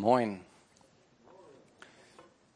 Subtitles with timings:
[0.00, 0.40] Moin.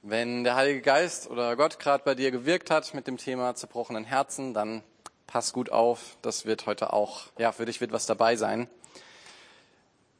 [0.00, 4.04] Wenn der Heilige Geist oder Gott gerade bei dir gewirkt hat mit dem Thema zerbrochenen
[4.04, 4.82] Herzen, dann
[5.26, 6.16] pass gut auf.
[6.22, 8.66] Das wird heute auch, ja, für dich wird was dabei sein.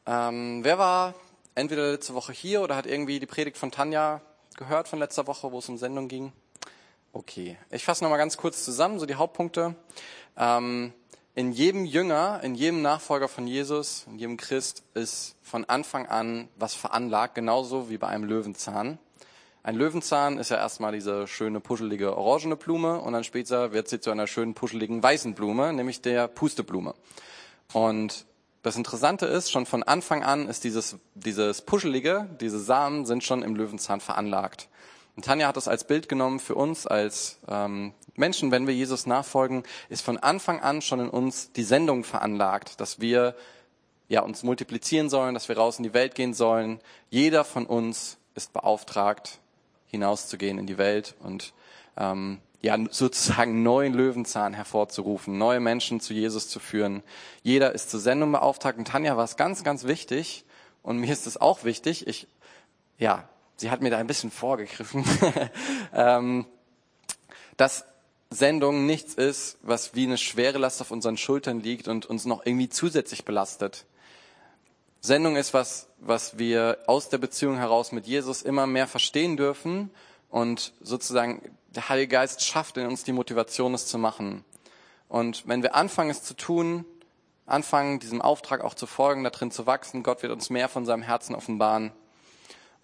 [0.05, 1.15] Ähm, wer war
[1.55, 4.21] entweder letzte Woche hier oder hat irgendwie die Predigt von Tanja
[4.59, 6.31] gehört von letzter Woche, wo es um Sendung ging?
[7.15, 9.77] Okay, ich fasse nochmal ganz kurz zusammen, so die Hauptpunkte.
[10.37, 10.93] Ähm,
[11.35, 16.49] in jedem Jünger, in jedem Nachfolger von Jesus, in jedem Christ ist von Anfang an
[16.57, 18.99] was veranlagt, genauso wie bei einem Löwenzahn.
[19.65, 23.99] Ein Löwenzahn ist ja erstmal diese schöne, puschelige, orangene Blume und dann später wird sie
[23.99, 26.95] zu einer schönen, puscheligen, weißen Blume, nämlich der Pusteblume.
[27.73, 28.27] Und
[28.63, 33.43] das Interessante ist, schon von Anfang an ist dieses, dieses Puschelige, diese Samen sind schon
[33.43, 34.69] im Löwenzahn veranlagt.
[35.17, 39.07] Und Tanja hat das als Bild genommen für uns als ähm, Menschen, wenn wir Jesus
[39.07, 43.35] nachfolgen, ist von Anfang an schon in uns die Sendung veranlagt, dass wir
[44.09, 46.81] ja uns multiplizieren sollen, dass wir raus in die Welt gehen sollen.
[47.11, 49.39] Jeder von uns ist beauftragt,
[49.87, 51.53] hinauszugehen in die Welt und
[51.97, 57.03] ähm, ja sozusagen neuen Löwenzahn hervorzurufen, neue Menschen zu Jesus zu führen.
[57.43, 58.79] Jeder ist zur Sendung beauftragt.
[58.79, 60.45] Und Tanja war es ganz, ganz wichtig
[60.83, 62.07] und mir ist es auch wichtig.
[62.07, 62.27] Ich
[62.99, 65.05] ja sie hat mir da ein bisschen vorgegriffen,
[65.93, 66.47] ähm,
[67.57, 67.85] dass
[68.35, 72.45] Sendung nichts ist, was wie eine schwere Last auf unseren Schultern liegt und uns noch
[72.45, 73.87] irgendwie zusätzlich belastet.
[75.01, 79.91] Sendung ist was, was wir aus der Beziehung heraus mit Jesus immer mehr verstehen dürfen
[80.31, 84.45] und sozusagen der Heilige Geist schafft in uns die Motivation, es zu machen.
[85.09, 86.85] Und wenn wir anfangen, es zu tun,
[87.47, 90.87] anfangen, diesem Auftrag auch zu folgen, da drin zu wachsen, Gott wird uns mehr von
[90.87, 91.93] seinem Herzen offenbaren,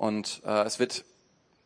[0.01, 1.05] und äh, es wird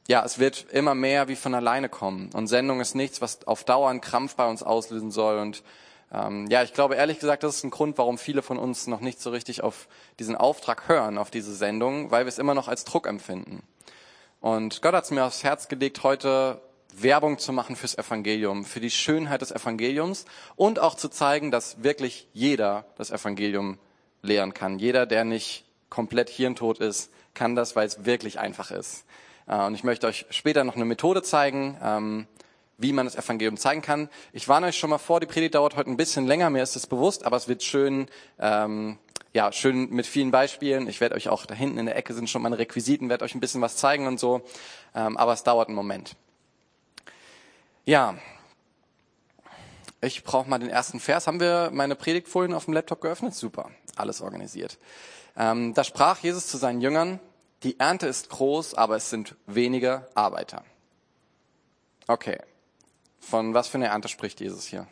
[0.09, 2.31] ja, es wird immer mehr wie von alleine kommen.
[2.35, 5.39] Und Sendung ist nichts, was auf Dauer einen Krampf bei uns auslösen soll.
[5.39, 5.63] Und
[6.13, 9.01] ähm, ja, ich glaube ehrlich gesagt, das ist ein Grund, warum viele von uns noch
[9.01, 9.89] nicht so richtig auf
[10.19, 13.63] diesen Auftrag hören, auf diese Sendung, weil wir es immer noch als Druck empfinden.
[14.41, 16.61] Und Gott hat es mir aufs Herz gelegt, heute
[16.93, 21.83] Werbung zu machen fürs Evangelium, für die Schönheit des Evangeliums und auch zu zeigen, dass
[21.83, 23.79] wirklich jeder das Evangelium
[24.23, 24.79] lehren kann.
[24.79, 29.05] Jeder, der nicht komplett hirntot ist, kann das, weil es wirklich einfach ist.
[29.47, 32.27] Äh, und ich möchte euch später noch eine Methode zeigen, ähm,
[32.79, 34.09] wie man das Evangelium zeigen kann.
[34.33, 36.77] Ich warne euch schon mal vor, die Predigt dauert heute ein bisschen länger, mir ist
[36.77, 38.99] es bewusst, aber es wird schön, ähm,
[39.33, 40.89] ja, schön mit vielen Beispielen.
[40.89, 43.35] Ich werde euch auch da hinten in der Ecke sind schon meine Requisiten, werde euch
[43.35, 44.43] ein bisschen was zeigen und so,
[44.95, 46.17] ähm, aber es dauert einen Moment.
[47.85, 48.15] Ja,
[50.01, 51.27] ich brauche mal den ersten Vers.
[51.27, 53.35] Haben wir meine Predigtfolien auf dem Laptop geöffnet?
[53.35, 54.79] Super, alles organisiert.
[55.37, 57.21] Ähm, da sprach Jesus zu seinen Jüngern,
[57.64, 60.64] die Ernte ist groß, aber es sind wenige Arbeiter.
[62.07, 62.39] Okay.
[63.19, 64.86] Von was für einer Ernte spricht Jesus hier?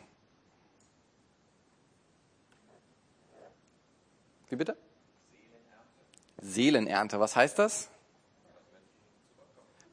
[4.49, 4.75] Wie bitte?
[6.41, 7.19] Seelenernte.
[7.19, 7.89] Was heißt das?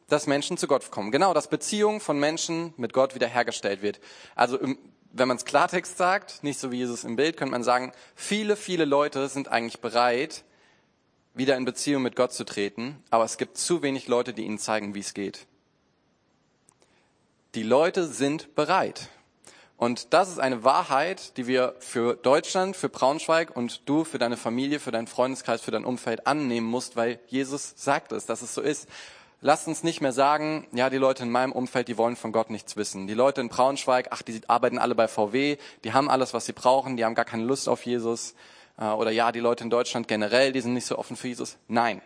[0.09, 1.13] Dass Menschen zu Gott kommen.
[1.13, 4.01] Genau, dass Beziehung von Menschen mit Gott wiederhergestellt wird.
[4.35, 4.59] Also
[5.13, 8.57] wenn man es Klartext sagt, nicht so wie Jesus im Bild, könnte man sagen, viele,
[8.57, 10.45] viele Leute sind eigentlich bereit,
[11.35, 14.59] wieder in Beziehung mit Gott zu treten, aber es gibt zu wenig Leute, die ihnen
[14.59, 15.47] zeigen, wie es geht.
[17.55, 19.09] Die Leute sind bereit.
[19.77, 24.37] Und das ist eine Wahrheit, die wir für Deutschland, für Braunschweig und du für deine
[24.37, 28.55] Familie, für deinen Freundeskreis, für dein Umfeld annehmen musst, weil Jesus sagt es, dass es
[28.55, 28.89] so ist.
[29.41, 32.51] Lasst uns nicht mehr sagen, ja, die Leute in meinem Umfeld, die wollen von Gott
[32.51, 33.07] nichts wissen.
[33.07, 36.53] Die Leute in Braunschweig, ach, die arbeiten alle bei VW, die haben alles, was sie
[36.53, 38.35] brauchen, die haben gar keine Lust auf Jesus.
[38.81, 41.57] Äh, oder ja, die Leute in Deutschland generell, die sind nicht so offen für Jesus.
[41.69, 42.03] Nein.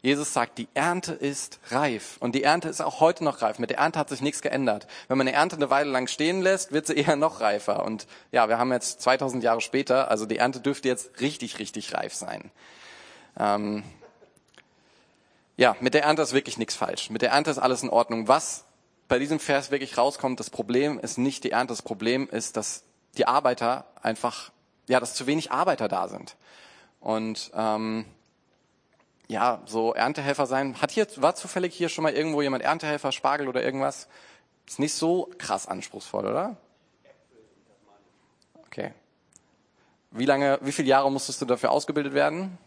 [0.00, 2.18] Jesus sagt, die Ernte ist reif.
[2.20, 3.58] Und die Ernte ist auch heute noch reif.
[3.58, 4.86] Mit der Ernte hat sich nichts geändert.
[5.08, 7.84] Wenn man eine Ernte eine Weile lang stehen lässt, wird sie eher noch reifer.
[7.84, 11.94] Und ja, wir haben jetzt 2000 Jahre später, also die Ernte dürfte jetzt richtig, richtig
[11.94, 12.52] reif sein.
[13.38, 13.82] Ähm,
[15.56, 17.10] ja, mit der Ernte ist wirklich nichts falsch.
[17.10, 18.28] Mit der Ernte ist alles in Ordnung.
[18.28, 18.64] Was
[19.08, 22.84] bei diesem Vers wirklich rauskommt, das Problem ist nicht die Ernte, das Problem ist, dass
[23.16, 24.52] die Arbeiter einfach,
[24.88, 26.36] ja, dass zu wenig Arbeiter da sind.
[27.00, 28.04] Und ähm,
[29.28, 30.80] ja, so Erntehelfer sein.
[30.80, 34.08] Hat hier, war zufällig hier schon mal irgendwo jemand Erntehelfer, Spargel oder irgendwas?
[34.66, 36.56] Ist nicht so krass anspruchsvoll, oder?
[38.66, 38.92] Okay.
[40.10, 42.58] Wie lange, wie viele Jahre musstest du dafür ausgebildet werden?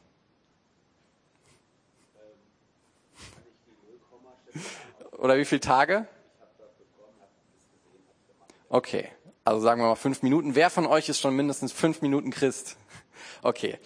[5.17, 6.07] Oder wie viele Tage?
[8.69, 9.09] Okay,
[9.43, 10.55] also sagen wir mal fünf Minuten.
[10.55, 12.77] Wer von euch ist schon mindestens fünf Minuten Christ?
[13.43, 13.79] Okay,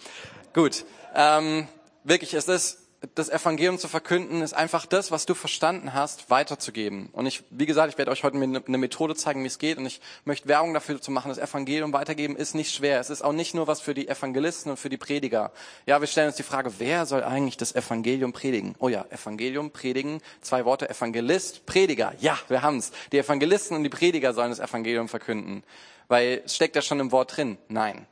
[0.52, 0.84] gut.
[1.14, 1.66] Ähm,
[2.04, 7.10] wirklich, es ist das Evangelium zu verkünden, ist einfach das, was du verstanden hast, weiterzugeben.
[7.12, 9.78] Und ich, wie gesagt, ich werde euch heute eine Methode zeigen, wie es geht.
[9.78, 11.28] Und ich möchte Werbung dafür zu machen.
[11.28, 12.98] Das Evangelium weitergeben ist nicht schwer.
[12.98, 15.52] Es ist auch nicht nur was für die Evangelisten und für die Prediger.
[15.84, 18.74] Ja, wir stellen uns die Frage, wer soll eigentlich das Evangelium predigen?
[18.78, 22.14] Oh ja, Evangelium, predigen, zwei Worte, Evangelist, Prediger.
[22.20, 22.92] Ja, wir haben's.
[23.12, 25.62] Die Evangelisten und die Prediger sollen das Evangelium verkünden.
[26.08, 27.58] Weil steckt ja schon im Wort drin.
[27.68, 28.06] Nein.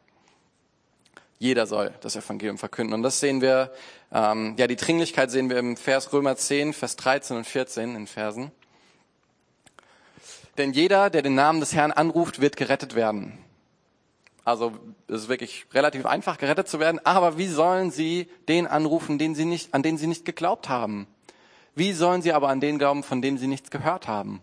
[1.38, 2.94] Jeder soll das Evangelium verkünden.
[2.94, 3.72] Und das sehen wir,
[4.14, 8.06] ähm, ja, die Dringlichkeit sehen wir im Vers Römer 10, Vers 13 und 14 in
[8.06, 8.52] Versen.
[10.56, 13.36] Denn jeder, der den Namen des Herrn anruft, wird gerettet werden.
[14.44, 14.72] Also
[15.08, 17.00] es ist wirklich relativ einfach, gerettet zu werden.
[17.04, 21.08] Aber wie sollen sie den anrufen, den sie nicht, an den sie nicht geglaubt haben?
[21.74, 24.40] Wie sollen sie aber an den glauben, von dem sie nichts gehört haben?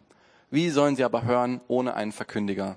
[0.50, 2.76] Wie sollen sie aber hören ohne einen Verkündiger?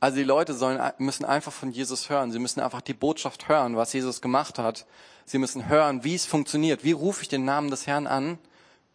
[0.00, 2.32] Also die Leute sollen, müssen einfach von Jesus hören.
[2.32, 4.86] Sie müssen einfach die Botschaft hören, was Jesus gemacht hat.
[5.26, 6.84] Sie müssen hören, wie es funktioniert.
[6.84, 8.38] Wie rufe ich den Namen des Herrn an?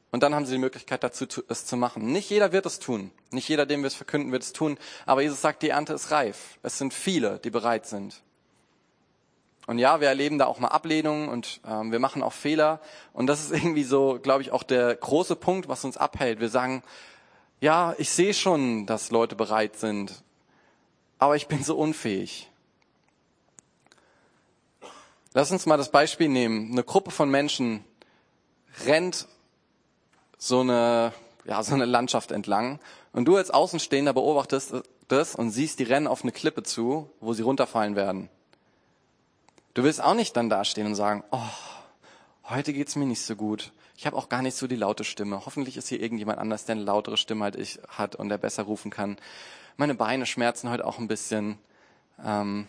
[0.10, 2.12] Und dann haben sie die Möglichkeit dazu, es zu machen.
[2.12, 3.12] Nicht jeder wird es tun.
[3.30, 4.80] Nicht jeder, dem wir es verkünden, wird es tun.
[5.06, 6.58] Aber Jesus sagt, die Ernte ist reif.
[6.64, 8.22] Es sind viele, die bereit sind.
[9.68, 12.80] Und ja, wir erleben da auch mal Ablehnungen und ähm, wir machen auch Fehler.
[13.14, 16.40] Und das ist irgendwie so, glaube ich, auch der große Punkt, was uns abhält.
[16.40, 16.82] Wir sagen,
[17.62, 20.25] ja, ich sehe schon, dass Leute bereit sind
[21.20, 22.50] aber ich bin so unfähig.
[25.34, 26.72] Lass uns mal das Beispiel nehmen.
[26.72, 27.84] Eine Gruppe von Menschen
[28.86, 29.28] rennt
[30.38, 31.14] so eine,
[31.46, 32.80] ja, so eine Landschaft entlang
[33.12, 34.76] und du als Außenstehender beobachtest
[35.08, 38.30] das und siehst, die rennen auf eine Klippe zu, wo sie runterfallen werden.
[39.74, 41.40] Du willst auch nicht dann dastehen und sagen, oh,
[42.46, 43.74] heute geht's mir nicht so gut.
[43.98, 45.46] Ich habe auch gar nicht so die laute Stimme.
[45.46, 48.64] Hoffentlich ist hier irgendjemand anders, der eine lautere Stimme als ich hat und der besser
[48.64, 49.18] rufen kann
[49.78, 51.58] meine Beine schmerzen heute auch ein bisschen.
[52.24, 52.68] Ähm,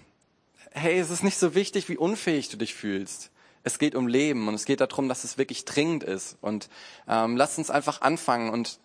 [0.73, 3.31] hey, es ist nicht so wichtig, wie unfähig du dich fühlst.
[3.63, 6.37] Es geht um Leben und es geht darum, dass es wirklich dringend ist.
[6.41, 6.69] Und
[7.09, 8.51] ähm, lass uns einfach anfangen.
[8.51, 8.79] Und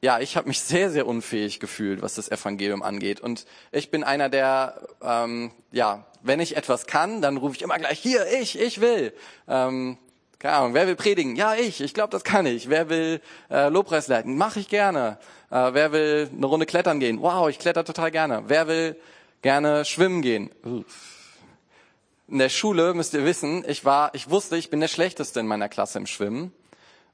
[0.00, 3.20] ja, ich habe mich sehr, sehr unfähig gefühlt, was das Evangelium angeht.
[3.20, 7.78] Und ich bin einer, der, ähm, ja, wenn ich etwas kann, dann rufe ich immer
[7.78, 9.12] gleich, hier, ich, ich will.
[9.46, 9.98] Ähm,
[10.38, 11.34] keine Ahnung, wer will predigen?
[11.34, 12.68] Ja, ich, ich glaube, das kann ich.
[12.68, 13.20] Wer will
[13.50, 14.36] äh, Lobpreis leiten?
[14.36, 15.18] Mache ich gerne.
[15.50, 17.20] Äh, wer will eine Runde klettern gehen?
[17.20, 18.44] Wow, ich kletter total gerne.
[18.46, 18.96] Wer will
[19.42, 20.50] gerne schwimmen gehen?
[22.28, 25.48] In der Schule müsst ihr wissen, ich war, ich wusste, ich bin der Schlechteste in
[25.48, 26.52] meiner Klasse im Schwimmen.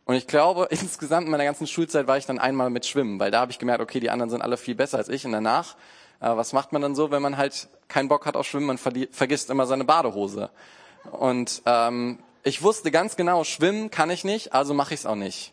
[0.04, 3.30] Und ich glaube, insgesamt in meiner ganzen Schulzeit war ich dann einmal mit Schwimmen, weil
[3.30, 5.24] da habe ich gemerkt, okay, die anderen sind alle viel besser als ich.
[5.24, 5.76] Und danach,
[6.20, 8.66] äh, was macht man dann so, wenn man halt keinen Bock hat auf Schwimmen?
[8.66, 10.50] Man vergisst immer seine Badehose.
[11.10, 15.16] Und ähm, ich wusste ganz genau, schwimmen kann ich nicht, also mache ich es auch
[15.16, 15.52] nicht.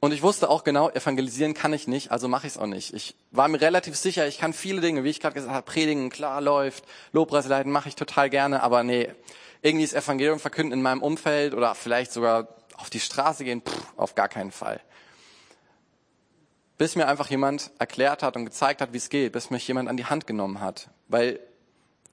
[0.00, 2.94] Und ich wusste auch genau, evangelisieren kann ich nicht, also mache ich es auch nicht.
[2.94, 6.10] Ich war mir relativ sicher, ich kann viele Dinge, wie ich gerade gesagt habe, predigen,
[6.10, 9.10] klar läuft, Lobpreis leiten mache ich total gerne, aber nee,
[9.62, 13.92] irgendwie das Evangelium verkünden in meinem Umfeld oder vielleicht sogar auf die Straße gehen, pff,
[13.96, 14.80] auf gar keinen Fall.
[16.78, 19.88] Bis mir einfach jemand erklärt hat und gezeigt hat, wie es geht, bis mich jemand
[19.88, 20.88] an die Hand genommen hat.
[21.08, 21.40] Weil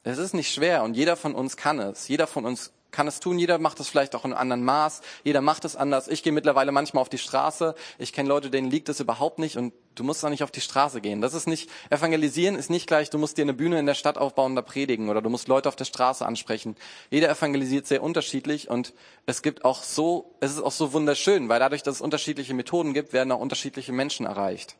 [0.04, 2.08] es ist nicht schwer und jeder von uns kann es.
[2.08, 3.38] Jeder von uns kann es tun.
[3.38, 5.02] Jeder macht es vielleicht auch in einem anderen Maß.
[5.24, 6.08] Jeder macht es anders.
[6.08, 7.76] Ich gehe mittlerweile manchmal auf die Straße.
[7.98, 10.62] Ich kenne Leute, denen liegt es überhaupt nicht und du musst auch nicht auf die
[10.62, 11.20] Straße gehen.
[11.20, 14.18] Das ist nicht, evangelisieren ist nicht gleich, du musst dir eine Bühne in der Stadt
[14.18, 16.76] aufbauen und da predigen oder du musst Leute auf der Straße ansprechen.
[17.10, 18.94] Jeder evangelisiert sehr unterschiedlich und
[19.26, 22.94] es gibt auch so, es ist auch so wunderschön, weil dadurch, dass es unterschiedliche Methoden
[22.94, 24.76] gibt, werden auch unterschiedliche Menschen erreicht.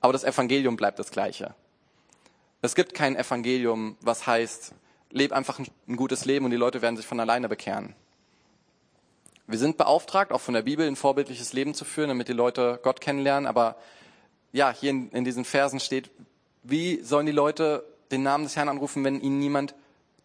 [0.00, 1.54] Aber das Evangelium bleibt das gleiche.
[2.64, 4.72] Es gibt kein Evangelium, was heißt,
[5.10, 7.96] leb einfach ein gutes Leben und die Leute werden sich von alleine bekehren.
[9.48, 12.78] Wir sind beauftragt, auch von der Bibel ein vorbildliches Leben zu führen, damit die Leute
[12.84, 13.48] Gott kennenlernen.
[13.48, 13.76] Aber
[14.52, 16.10] ja, hier in, in diesen Versen steht,
[16.62, 19.74] wie sollen die Leute den Namen des Herrn anrufen, wenn ihnen niemand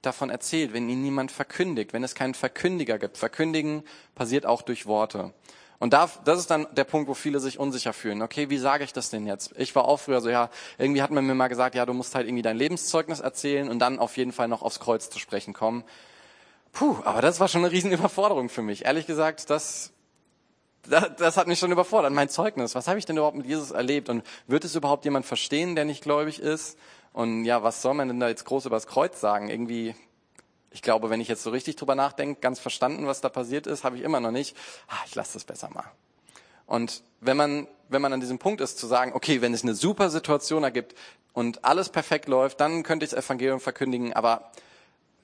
[0.04, 3.18] davon erzählt, wenn ihnen niemand verkündigt, wenn es keinen Verkündiger gibt.
[3.18, 3.82] Verkündigen
[4.14, 5.34] passiert auch durch Worte.
[5.80, 8.22] Und da, das ist dann der Punkt, wo viele sich unsicher fühlen.
[8.24, 9.54] Okay, wie sage ich das denn jetzt?
[9.58, 12.16] Ich war auch früher so, ja, irgendwie hat man mir mal gesagt, ja, du musst
[12.16, 15.54] halt irgendwie dein Lebenszeugnis erzählen und dann auf jeden Fall noch aufs Kreuz zu sprechen
[15.54, 15.84] kommen.
[16.72, 18.86] Puh, aber das war schon eine riesen Überforderung für mich.
[18.86, 19.92] Ehrlich gesagt, das,
[20.88, 22.12] das, das hat mich schon überfordert.
[22.12, 24.10] Mein Zeugnis, was habe ich denn überhaupt mit Jesus erlebt?
[24.10, 26.78] Und wird es überhaupt jemand verstehen, der nicht gläubig ist?
[27.14, 29.50] Und ja, was soll man denn da jetzt groß übers Kreuz sagen?
[29.50, 29.96] Irgendwie,
[30.72, 33.84] ich glaube, wenn ich jetzt so richtig drüber nachdenke, ganz verstanden, was da passiert ist,
[33.84, 34.56] habe ich immer noch nicht.
[34.88, 35.86] Ah, ich lasse das besser mal.
[36.66, 39.74] Und wenn man, wenn man an diesem Punkt ist, zu sagen, okay, wenn es eine
[39.74, 40.96] super Situation ergibt
[41.34, 44.52] und alles perfekt läuft, dann könnte ich das Evangelium verkündigen, aber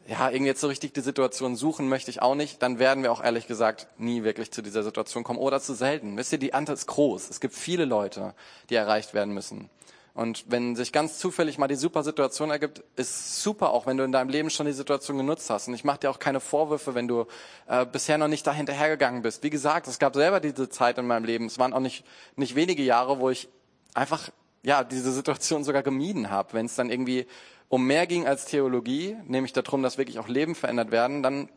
[0.08, 3.12] ja, irgendwie jetzt so richtig die Situation suchen möchte ich auch nicht, dann werden wir
[3.12, 6.18] auch ehrlich gesagt nie wirklich zu dieser Situation kommen oder zu selten.
[6.18, 7.30] Wisst ihr, die Ante ist groß.
[7.30, 8.34] Es gibt viele Leute,
[8.70, 9.70] die erreicht werden müssen.
[10.16, 14.04] Und wenn sich ganz zufällig mal die super Situation ergibt, ist super, auch wenn du
[14.04, 15.68] in deinem Leben schon die Situation genutzt hast.
[15.68, 17.26] Und ich mache dir auch keine Vorwürfe, wenn du
[17.68, 19.42] äh, bisher noch nicht da hinterhergegangen bist.
[19.42, 21.48] Wie gesagt, es gab selber diese Zeit in meinem Leben.
[21.48, 22.06] Es waren auch nicht,
[22.36, 23.50] nicht wenige Jahre, wo ich
[23.96, 24.30] einfach
[24.62, 26.54] ja diese Situation sogar gemieden habe.
[26.54, 27.26] Wenn es dann irgendwie
[27.68, 31.50] um mehr ging als Theologie, nämlich darum, dass wirklich auch Leben verändert werden, dann,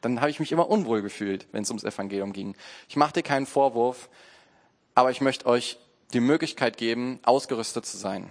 [0.00, 2.56] dann habe ich mich immer unwohl gefühlt, wenn es ums Evangelium ging.
[2.88, 4.10] Ich mache dir keinen Vorwurf,
[4.96, 5.78] aber ich möchte euch
[6.12, 8.30] die Möglichkeit geben, ausgerüstet zu sein.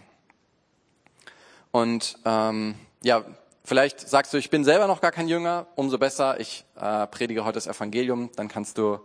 [1.72, 3.24] Und ähm, ja,
[3.64, 7.46] vielleicht sagst du, ich bin selber noch gar kein Jünger, umso besser, ich äh, predige
[7.46, 9.00] heute das Evangelium, dann kannst du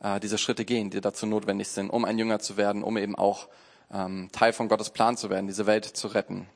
[0.00, 3.16] äh, diese Schritte gehen, die dazu notwendig sind, um ein Jünger zu werden, um eben
[3.16, 3.48] auch
[3.92, 6.46] ähm, Teil von Gottes Plan zu werden, diese Welt zu retten.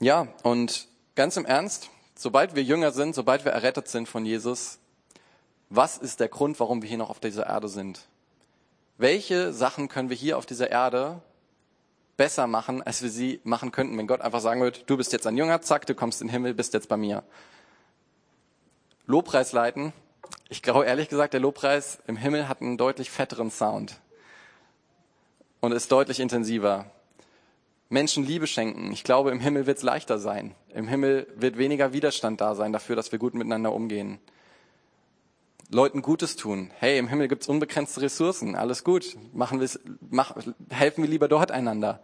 [0.00, 4.78] Ja, und ganz im Ernst, sobald wir Jünger sind, sobald wir errettet sind von Jesus,
[5.74, 8.06] was ist der Grund, warum wir hier noch auf dieser Erde sind?
[8.98, 11.22] Welche Sachen können wir hier auf dieser Erde
[12.18, 15.26] besser machen, als wir sie machen könnten, wenn Gott einfach sagen würde, du bist jetzt
[15.26, 17.24] ein Jünger, zack, du kommst in den Himmel, bist jetzt bei mir.
[19.06, 19.94] Lobpreis leiten.
[20.50, 23.98] Ich glaube ehrlich gesagt, der Lobpreis im Himmel hat einen deutlich fetteren Sound
[25.60, 26.84] und ist deutlich intensiver.
[27.88, 28.92] Menschen Liebe schenken.
[28.92, 30.54] Ich glaube, im Himmel wird es leichter sein.
[30.68, 34.20] Im Himmel wird weniger Widerstand da sein dafür, dass wir gut miteinander umgehen.
[35.70, 36.70] Leuten Gutes tun.
[36.78, 38.56] Hey, im Himmel gibt's unbegrenzte Ressourcen.
[38.56, 39.16] Alles gut.
[39.32, 39.68] Machen wir
[40.10, 40.36] mach,
[40.70, 42.00] helfen wir lieber dort einander.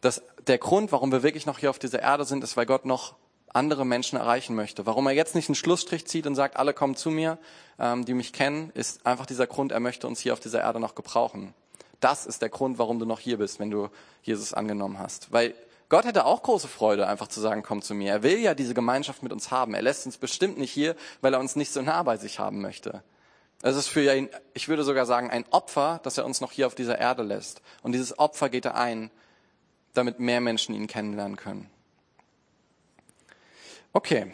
[0.00, 2.84] Das, der Grund, warum wir wirklich noch hier auf dieser Erde sind, ist, weil Gott
[2.84, 3.14] noch
[3.54, 4.86] andere Menschen erreichen möchte.
[4.86, 7.38] Warum er jetzt nicht einen Schlussstrich zieht und sagt, alle kommen zu mir,
[7.78, 10.80] ähm, die mich kennen, ist einfach dieser Grund, er möchte uns hier auf dieser Erde
[10.80, 11.54] noch gebrauchen.
[12.00, 13.88] Das ist der Grund, warum du noch hier bist, wenn du
[14.22, 15.32] Jesus angenommen hast.
[15.32, 15.54] Weil
[15.92, 18.12] Gott hätte auch große Freude, einfach zu sagen, komm zu mir.
[18.12, 19.74] Er will ja diese Gemeinschaft mit uns haben.
[19.74, 22.62] Er lässt uns bestimmt nicht hier, weil er uns nicht so nah bei sich haben
[22.62, 23.02] möchte.
[23.60, 26.66] Es ist für ihn, ich würde sogar sagen, ein Opfer, dass er uns noch hier
[26.66, 27.60] auf dieser Erde lässt.
[27.82, 29.10] Und dieses Opfer geht er ein,
[29.92, 31.68] damit mehr Menschen ihn kennenlernen können.
[33.92, 34.32] Okay.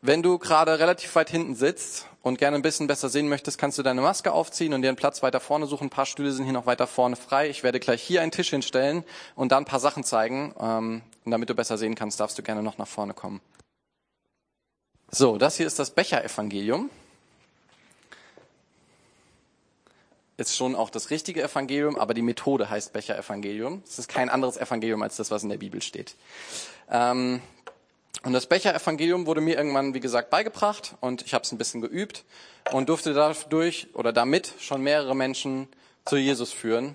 [0.00, 3.78] Wenn du gerade relativ weit hinten sitzt und gerne ein bisschen besser sehen möchtest, kannst
[3.78, 5.88] du deine Maske aufziehen und dir einen Platz weiter vorne suchen.
[5.88, 7.50] Ein paar Stühle sind hier noch weiter vorne frei.
[7.50, 10.54] Ich werde gleich hier einen Tisch hinstellen und dann ein paar Sachen zeigen.
[10.58, 13.40] Ähm, und damit du besser sehen kannst, darfst du gerne noch nach vorne kommen.
[15.10, 16.90] So, das hier ist das Becher-Evangelium.
[20.38, 23.82] Ist schon auch das richtige Evangelium, aber die Methode heißt Becher-Evangelium.
[23.86, 26.14] Es ist kein anderes Evangelium als das, was in der Bibel steht.
[26.90, 27.42] Ähm,
[28.24, 31.80] und das Becher-Evangelium wurde mir irgendwann, wie gesagt, beigebracht und ich habe es ein bisschen
[31.80, 32.24] geübt
[32.70, 35.66] und durfte dadurch oder damit schon mehrere Menschen
[36.04, 36.94] zu Jesus führen.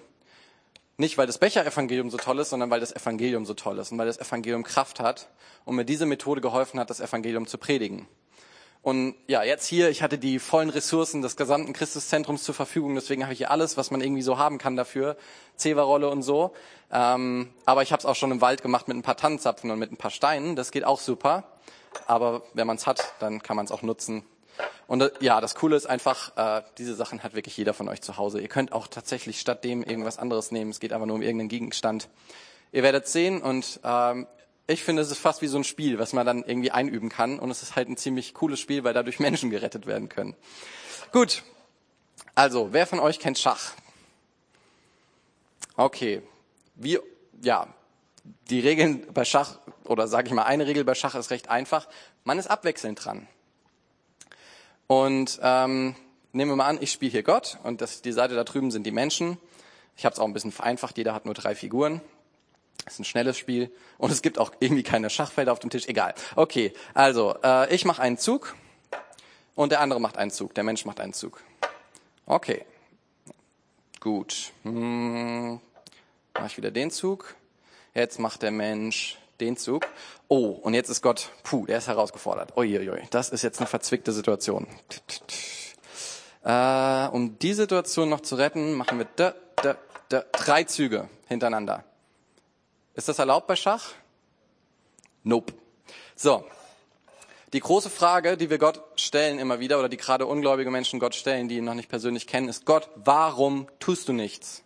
[0.95, 3.97] Nicht, weil das Becher-Evangelium so toll ist, sondern weil das Evangelium so toll ist und
[3.97, 5.27] weil das Evangelium Kraft hat
[5.65, 8.07] und mir diese Methode geholfen hat, das Evangelium zu predigen.
[8.87, 13.23] Und ja, jetzt hier, ich hatte die vollen Ressourcen des gesamten Christuszentrums zur Verfügung, deswegen
[13.23, 15.17] habe ich hier alles, was man irgendwie so haben kann dafür,
[15.57, 16.53] Zewa-Rolle und so.
[16.89, 19.77] Ähm, aber ich habe es auch schon im Wald gemacht mit ein paar Tannenzapfen und
[19.77, 21.43] mit ein paar Steinen, das geht auch super.
[22.05, 24.23] Aber wenn man es hat, dann kann man es auch nutzen.
[24.87, 28.01] Und äh, ja, das Coole ist einfach, äh, diese Sachen hat wirklich jeder von euch
[28.01, 28.39] zu Hause.
[28.39, 30.71] Ihr könnt auch tatsächlich statt dem irgendwas anderes nehmen.
[30.71, 32.07] Es geht einfach nur um irgendeinen Gegenstand.
[32.71, 34.27] Ihr werdet sehen und ähm,
[34.67, 37.39] ich finde, es ist fast wie so ein Spiel, was man dann irgendwie einüben kann.
[37.39, 40.35] Und es ist halt ein ziemlich cooles Spiel, weil dadurch Menschen gerettet werden können.
[41.11, 41.43] Gut.
[42.35, 43.71] Also, wer von euch kennt Schach?
[45.77, 46.21] Okay.
[46.75, 46.99] Wie,
[47.41, 47.67] ja,
[48.49, 51.87] die Regeln bei Schach, oder sage ich mal, eine Regel bei Schach ist recht einfach.
[52.25, 53.27] Man ist abwechselnd dran.
[54.87, 55.95] Und ähm,
[56.33, 58.83] nehmen wir mal an, ich spiele hier Gott und das, die Seite da drüben sind
[58.83, 59.37] die Menschen.
[59.95, 62.01] Ich habe es auch ein bisschen vereinfacht, jeder hat nur drei Figuren.
[62.83, 65.87] Das ist ein schnelles Spiel und es gibt auch irgendwie keine Schachfelder auf dem Tisch.
[65.87, 66.13] Egal.
[66.35, 68.55] Okay, also äh, ich mache einen Zug
[69.55, 70.53] und der andere macht einen Zug.
[70.53, 71.43] Der Mensch macht einen Zug.
[72.25, 72.65] Okay,
[73.99, 74.51] gut.
[74.63, 75.59] Hm,
[76.33, 77.35] mache ich wieder den Zug.
[77.93, 79.85] Jetzt macht der Mensch den Zug.
[80.27, 82.55] Oh, und jetzt ist Gott, puh, der ist herausgefordert.
[82.57, 84.67] Uiuiui, das ist jetzt eine verzwickte Situation.
[86.43, 89.75] Äh, um die Situation noch zu retten, machen wir da, da,
[90.09, 91.83] da, drei Züge hintereinander.
[92.97, 93.93] Ist das erlaubt bei Schach?
[95.23, 95.53] Nope.
[96.15, 96.43] So.
[97.53, 101.13] Die große Frage, die wir Gott stellen immer wieder, oder die gerade ungläubige Menschen Gott
[101.13, 104.63] stellen, die ihn noch nicht persönlich kennen, ist Gott, warum tust du nichts?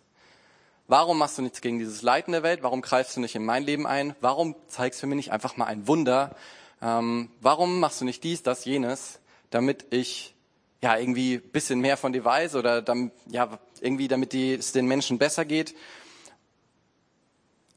[0.88, 2.62] Warum machst du nichts gegen dieses Leid in der Welt?
[2.62, 4.16] Warum greifst du nicht in mein Leben ein?
[4.22, 6.34] Warum zeigst du mir nicht einfach mal ein Wunder?
[6.80, 9.20] Ähm, warum machst du nicht dies, das, jenes,
[9.50, 10.34] damit ich
[10.80, 15.18] ja irgendwie bisschen mehr von dir weiß oder damit, ja irgendwie damit es den Menschen
[15.18, 15.74] besser geht?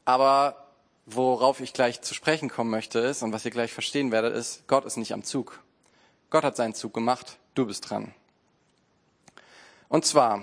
[0.06, 0.66] Aber
[1.04, 4.66] worauf ich gleich zu sprechen kommen möchte ist, und was ihr gleich verstehen werdet, ist,
[4.66, 5.60] Gott ist nicht am Zug.
[6.30, 8.14] Gott hat seinen Zug gemacht, du bist dran.
[9.88, 10.42] Und zwar,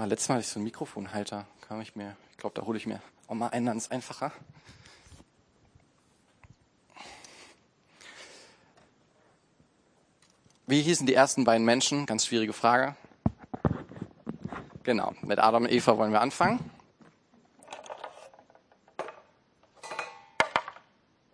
[0.00, 1.46] Ah, letztes Mal hatte ich so einen Mikrofonhalter.
[1.68, 4.32] Kam ich mir, ich glaube, da hole ich mir auch mal einen, dann ist einfacher.
[10.66, 12.06] Wie hießen die ersten beiden Menschen?
[12.06, 12.96] Ganz schwierige Frage.
[14.84, 16.60] Genau, mit Adam und Eva wollen wir anfangen.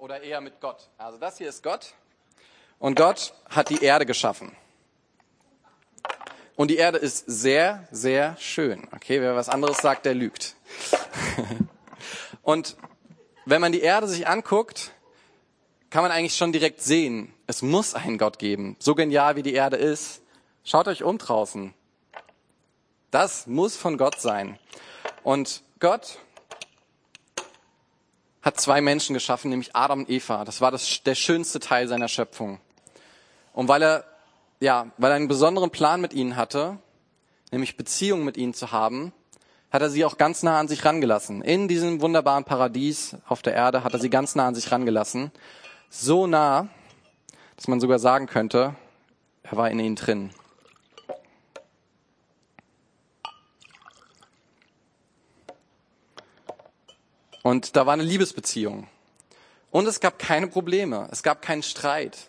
[0.07, 0.89] Oder eher mit Gott.
[0.99, 1.93] Also das hier ist Gott.
[2.79, 4.55] Und Gott hat die Erde geschaffen.
[6.55, 8.87] Und die Erde ist sehr, sehr schön.
[8.95, 10.55] Okay, wer was anderes sagt, der lügt.
[12.43, 12.77] Und
[13.47, 14.93] wenn man die Erde sich anguckt,
[15.91, 18.77] kann man eigentlich schon direkt sehen, es muss einen Gott geben.
[18.79, 20.23] So genial wie die Erde ist.
[20.63, 21.75] Schaut euch um draußen.
[23.11, 24.57] Das muss von Gott sein.
[25.25, 26.21] Und Gott
[28.47, 30.45] hat zwei Menschen geschaffen, nämlich Adam und Eva.
[30.45, 32.61] Das war das, der schönste Teil seiner Schöpfung.
[33.53, 34.05] Und weil er,
[34.61, 36.79] ja, weil er einen besonderen Plan mit ihnen hatte,
[37.51, 39.13] nämlich Beziehung mit ihnen zu haben,
[39.73, 41.43] hat er sie auch ganz nah an sich rangelassen.
[41.43, 45.33] In diesem wunderbaren Paradies auf der Erde hat er sie ganz nah an sich rangelassen.
[45.91, 46.69] So nah,
[47.57, 48.77] dass man sogar sagen könnte,
[49.43, 50.31] er war in ihnen drin.
[57.47, 58.89] Und da war eine Liebesbeziehung.
[59.71, 61.07] Und es gab keine Probleme.
[61.13, 62.29] Es gab keinen Streit.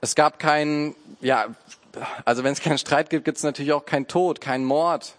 [0.00, 1.48] Es gab keinen, ja,
[2.24, 5.16] also wenn es keinen Streit gibt, gibt es natürlich auch keinen Tod, keinen Mord.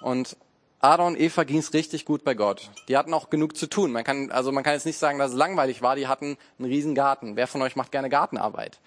[0.00, 0.36] Und
[0.78, 2.70] Adam und Eva ging es richtig gut bei Gott.
[2.86, 3.90] Die hatten auch genug zu tun.
[3.90, 5.96] Man kann, also man kann jetzt nicht sagen, dass es langweilig war.
[5.96, 7.34] Die hatten einen riesen Garten.
[7.34, 8.78] Wer von euch macht gerne Gartenarbeit?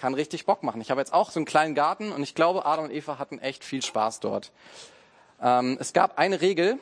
[0.00, 0.80] Kann richtig Bock machen.
[0.80, 3.38] Ich habe jetzt auch so einen kleinen Garten und ich glaube, Adam und Eva hatten
[3.38, 4.50] echt viel Spaß dort.
[5.40, 6.80] Ähm, es gab eine Regel,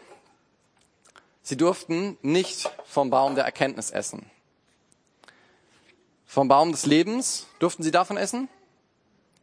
[1.48, 4.30] Sie durften nicht vom Baum der Erkenntnis essen.
[6.26, 8.50] Vom Baum des Lebens durften sie davon essen?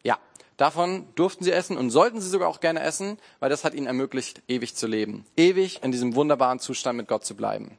[0.03, 0.19] Ja,
[0.55, 3.88] davon durften sie essen und sollten sie sogar auch gerne essen, weil das hat ihnen
[3.88, 5.25] ermöglicht, ewig zu leben.
[5.35, 7.75] Ewig in diesem wunderbaren Zustand mit Gott zu bleiben.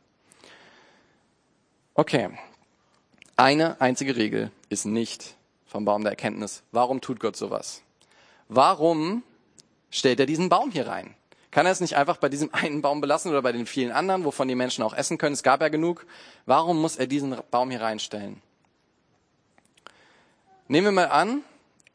[1.94, 2.30] Okay.
[3.36, 6.64] Eine einzige Regel ist nicht vom Baum der Erkenntnis.
[6.72, 7.80] Warum tut Gott sowas?
[8.48, 9.22] Warum
[9.88, 11.14] stellt er diesen Baum hier rein?
[11.50, 14.24] Kann er es nicht einfach bei diesem einen Baum belassen oder bei den vielen anderen,
[14.24, 15.34] wovon die Menschen auch essen können?
[15.34, 16.06] Es gab ja genug.
[16.44, 18.42] Warum muss er diesen Baum hier reinstellen?
[20.68, 21.42] Nehmen wir mal an,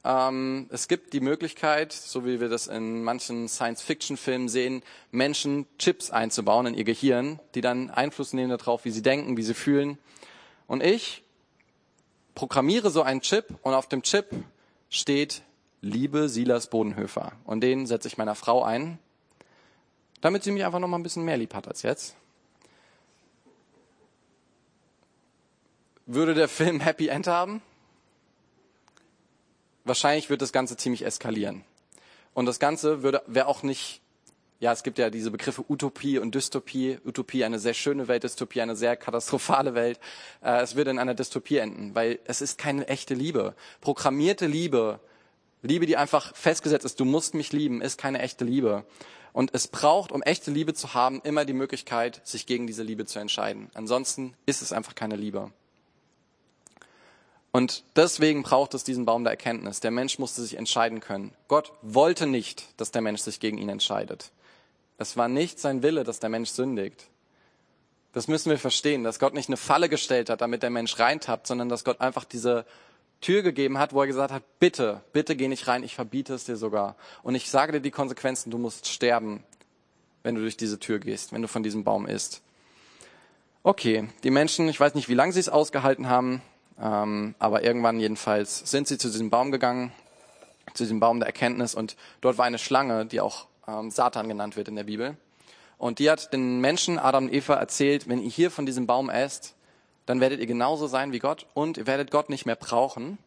[0.04, 6.10] ähm, es gibt die Möglichkeit, so wie wir das in manchen Science-Fiction-Filmen sehen, Menschen Chips
[6.10, 9.98] einzubauen in ihr Gehirn, die dann Einfluss nehmen darauf, wie sie denken, wie sie fühlen.
[10.68, 11.24] Und ich
[12.34, 14.28] programmiere so einen Chip und auf dem Chip
[14.90, 15.44] steht
[15.82, 17.34] Liebe Silas Bodenhöfer.
[17.44, 19.00] Und den setze ich meiner Frau ein
[20.22, 22.16] damit sie mich einfach noch mal ein bisschen mehr lieb hat als jetzt.
[26.06, 27.62] Würde der Film Happy End haben?
[29.84, 31.64] Wahrscheinlich wird das Ganze ziemlich eskalieren.
[32.34, 34.02] Und das Ganze würde, wäre auch nicht,
[34.60, 37.00] ja, es gibt ja diese Begriffe Utopie und Dystopie.
[37.04, 40.00] Utopie eine sehr schöne Welt, Dystopie eine sehr katastrophale Welt.
[40.44, 43.56] Äh, es würde in einer Dystopie enden, weil es ist keine echte Liebe.
[43.82, 45.00] Programmierte Liebe,
[45.64, 48.84] Liebe, die einfach festgesetzt ist, du musst mich lieben, ist keine echte Liebe.
[49.34, 53.06] Und es braucht, um echte Liebe zu haben, immer die Möglichkeit, sich gegen diese Liebe
[53.06, 53.70] zu entscheiden.
[53.74, 55.52] Ansonsten ist es einfach keine Liebe.
[57.52, 59.82] Und deswegen braucht es diesen Baum der Erkenntnis.
[59.82, 61.34] Der Mensch musste sich entscheiden können.
[61.48, 64.32] Gott wollte nicht, dass der Mensch sich gegen ihn entscheidet.
[64.98, 67.08] Es war nicht sein Wille, dass der Mensch sündigt.
[68.14, 71.48] Das müssen wir verstehen, dass Gott nicht eine Falle gestellt hat, damit der Mensch reintappt,
[71.48, 72.66] sondern dass Gott einfach diese
[73.22, 76.46] Tür gegeben hat, wo er gesagt hat, bitte, bitte geh nicht rein, ich verbiete es
[76.46, 76.96] dir sogar.
[77.24, 79.44] Und ich sage dir die Konsequenzen, du musst sterben,
[80.24, 82.42] wenn du durch diese Tür gehst, wenn du von diesem Baum isst.
[83.64, 86.42] Okay, die Menschen, ich weiß nicht, wie lange sie es ausgehalten haben,
[86.82, 89.92] ähm, aber irgendwann jedenfalls sind sie zu diesem Baum gegangen,
[90.74, 94.56] zu diesem Baum der Erkenntnis und dort war eine Schlange, die auch ähm, Satan genannt
[94.56, 95.16] wird in der Bibel.
[95.78, 99.10] Und die hat den Menschen, Adam und Eva, erzählt, wenn ihr hier von diesem Baum
[99.10, 99.56] esst,
[100.06, 103.18] dann werdet ihr genauso sein wie Gott und ihr werdet Gott nicht mehr brauchen,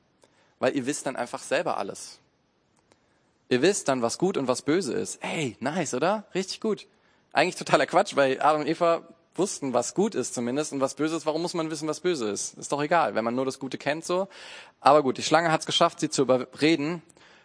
[0.59, 2.19] weil ihr wisst dann einfach selber alles.
[3.49, 5.19] Ihr wisst dann, was gut und was böse ist.
[5.23, 6.25] Hey, nice, oder?
[6.35, 6.87] Richtig gut.
[7.33, 9.03] Eigentlich totaler Quatsch, weil Adam und Eva
[9.35, 11.27] wussten, was gut ist zumindest und was böse ist.
[11.27, 12.57] Warum muss man wissen, was böse ist?
[12.57, 14.29] Ist doch egal, wenn man nur das Gute kennt so.
[14.81, 17.03] Aber gut, die Schlange hat es geschafft, sie zu überreden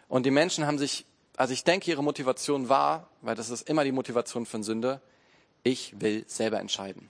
[0.08, 3.84] und die Menschen haben sich, also ich denke, ihre Motivation war, weil das ist immer
[3.84, 5.00] die Motivation von Sünde,
[5.62, 7.08] ich will selber entscheiden.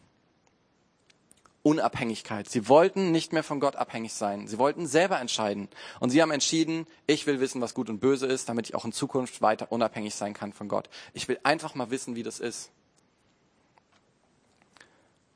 [1.62, 2.49] Unabhängigkeit.
[2.49, 4.49] Sie wollten nicht mehr von Gott abhängig sein.
[4.49, 5.68] Sie wollten selber entscheiden.
[5.99, 8.85] Und sie haben entschieden, ich will wissen, was gut und böse ist, damit ich auch
[8.85, 10.88] in Zukunft weiter unabhängig sein kann von Gott.
[11.12, 12.70] Ich will einfach mal wissen, wie das ist.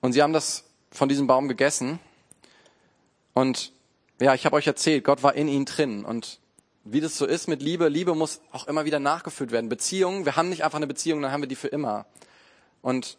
[0.00, 1.98] Und sie haben das von diesem Baum gegessen.
[3.34, 3.72] Und
[4.20, 6.04] ja, ich habe euch erzählt, Gott war in ihnen drin.
[6.04, 6.40] Und
[6.84, 9.68] wie das so ist mit Liebe, Liebe muss auch immer wieder nachgefüllt werden.
[9.68, 12.06] Beziehungen, wir haben nicht einfach eine Beziehung, dann haben wir die für immer.
[12.80, 13.18] Und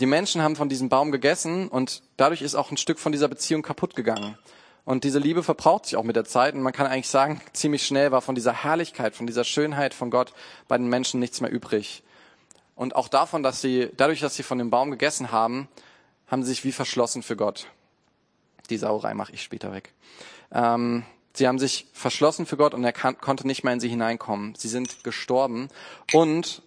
[0.00, 3.28] die Menschen haben von diesem Baum gegessen und dadurch ist auch ein Stück von dieser
[3.28, 4.36] Beziehung kaputt gegangen.
[4.84, 7.86] Und diese Liebe verbraucht sich auch mit der Zeit und man kann eigentlich sagen, ziemlich
[7.86, 10.32] schnell war von dieser Herrlichkeit, von dieser Schönheit von Gott
[10.68, 12.02] bei den Menschen nichts mehr übrig.
[12.74, 15.68] Und auch davon, dass sie, dadurch, dass sie von dem Baum gegessen haben,
[16.28, 17.66] haben sie sich wie verschlossen für Gott.
[18.70, 19.92] Die Sauerei mache ich später weg.
[20.50, 23.88] Ähm, sie haben sich verschlossen für Gott und er kann, konnte nicht mehr in sie
[23.88, 24.54] hineinkommen.
[24.56, 25.68] Sie sind gestorben
[26.14, 26.62] und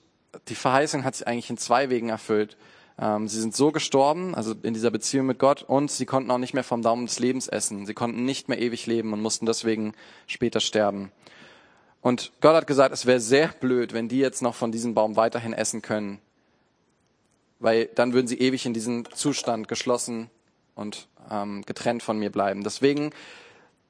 [0.49, 2.57] die Verheißung hat sich eigentlich in zwei Wegen erfüllt.
[2.99, 6.37] Ähm, sie sind so gestorben, also in dieser Beziehung mit Gott, und sie konnten auch
[6.37, 7.85] nicht mehr vom Daumen des Lebens essen.
[7.85, 9.93] Sie konnten nicht mehr ewig leben und mussten deswegen
[10.27, 11.11] später sterben.
[12.01, 15.15] Und Gott hat gesagt, es wäre sehr blöd, wenn die jetzt noch von diesem Baum
[15.15, 16.19] weiterhin essen können,
[17.59, 20.29] weil dann würden sie ewig in diesem Zustand geschlossen
[20.75, 22.63] und ähm, getrennt von mir bleiben.
[22.63, 23.11] Deswegen,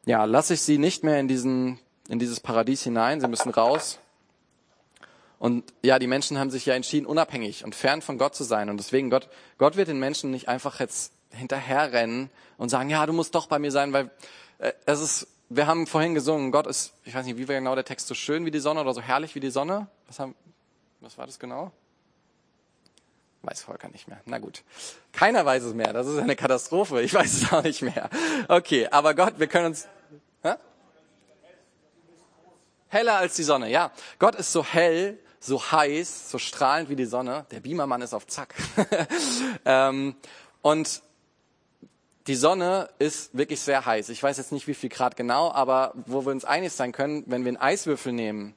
[0.05, 3.21] ja, lasse ich sie nicht mehr in diesen in dieses Paradies hinein.
[3.21, 3.99] Sie müssen raus.
[5.43, 8.69] Und ja, die Menschen haben sich ja entschieden, unabhängig und fern von Gott zu sein.
[8.69, 9.27] Und deswegen, Gott,
[9.57, 13.59] Gott wird den Menschen nicht einfach jetzt hinterherrennen und sagen, ja, du musst doch bei
[13.59, 14.09] mir sein, weil
[14.59, 17.75] äh, es ist, wir haben vorhin gesungen, Gott ist, ich weiß nicht, wie war genau
[17.75, 19.87] der Text, so schön wie die Sonne oder so herrlich wie die Sonne.
[20.07, 20.33] Was, haben,
[21.01, 21.73] was war das genau?
[23.41, 24.21] Weiß Volker nicht mehr.
[24.23, 24.63] Na gut.
[25.11, 25.91] Keiner weiß es mehr.
[25.91, 27.01] Das ist eine Katastrophe.
[27.01, 28.09] Ich weiß es auch nicht mehr.
[28.47, 29.89] Okay, aber Gott, wir können uns.
[30.41, 30.53] Hä?
[32.87, 33.91] Heller als die Sonne, ja.
[34.19, 37.45] Gott ist so hell, so heiß, so strahlend wie die Sonne.
[37.51, 38.55] Der Beamermann ist auf Zack.
[39.65, 40.15] ähm,
[40.61, 41.01] und
[42.27, 44.07] die Sonne ist wirklich sehr heiß.
[44.07, 47.25] Ich weiß jetzt nicht, wie viel Grad genau, aber wo wir uns einig sein können,
[47.27, 48.55] wenn wir einen Eiswürfel nehmen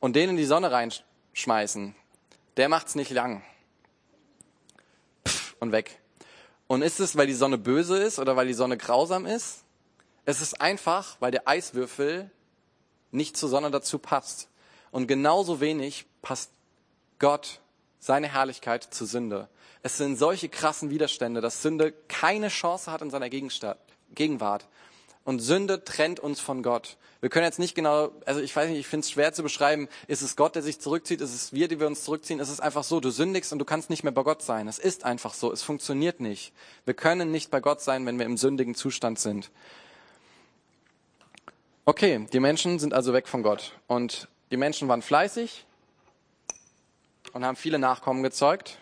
[0.00, 1.94] und den in die Sonne reinschmeißen,
[2.56, 3.42] der macht's nicht lang.
[5.28, 6.00] Pff, und weg.
[6.68, 9.64] Und ist es, weil die Sonne böse ist oder weil die Sonne grausam ist?
[10.24, 12.30] Es ist einfach, weil der Eiswürfel
[13.10, 14.49] nicht zur Sonne dazu passt.
[14.90, 16.50] Und genauso wenig passt
[17.18, 17.60] Gott,
[17.98, 19.48] seine Herrlichkeit zur Sünde.
[19.82, 24.66] Es sind solche krassen Widerstände, dass Sünde keine Chance hat in seiner Gegenwart.
[25.24, 26.96] Und Sünde trennt uns von Gott.
[27.20, 29.88] Wir können jetzt nicht genau, also ich weiß nicht, ich finde es schwer zu beschreiben,
[30.08, 32.60] ist es Gott, der sich zurückzieht, ist es wir, die wir uns zurückziehen, ist es
[32.60, 34.66] einfach so, du sündigst und du kannst nicht mehr bei Gott sein.
[34.68, 36.54] Es ist einfach so, es funktioniert nicht.
[36.86, 39.50] Wir können nicht bei Gott sein, wenn wir im sündigen Zustand sind.
[41.84, 43.78] Okay, die Menschen sind also weg von Gott.
[43.86, 45.64] Und die Menschen waren fleißig
[47.32, 48.78] und haben viele Nachkommen gezeugt.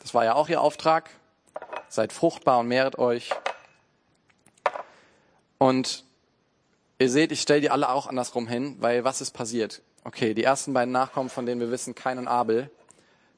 [0.00, 1.10] Das war ja auch ihr Auftrag.
[1.88, 3.30] Seid fruchtbar und mehret euch.
[5.58, 6.04] Und
[6.98, 9.82] ihr seht, ich stelle die alle auch andersrum hin, weil was ist passiert?
[10.04, 12.70] Okay, die ersten beiden Nachkommen, von denen wir wissen, Kain und Abel,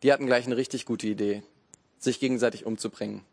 [0.03, 1.43] die hatten gleich eine richtig gute Idee,
[1.99, 3.25] sich gegenseitig umzubringen.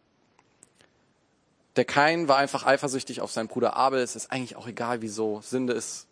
[1.75, 3.99] Der Kain war einfach eifersüchtig auf seinen Bruder Abel.
[3.99, 5.41] Es ist eigentlich auch egal, wieso.
[5.41, 6.07] Sünde ist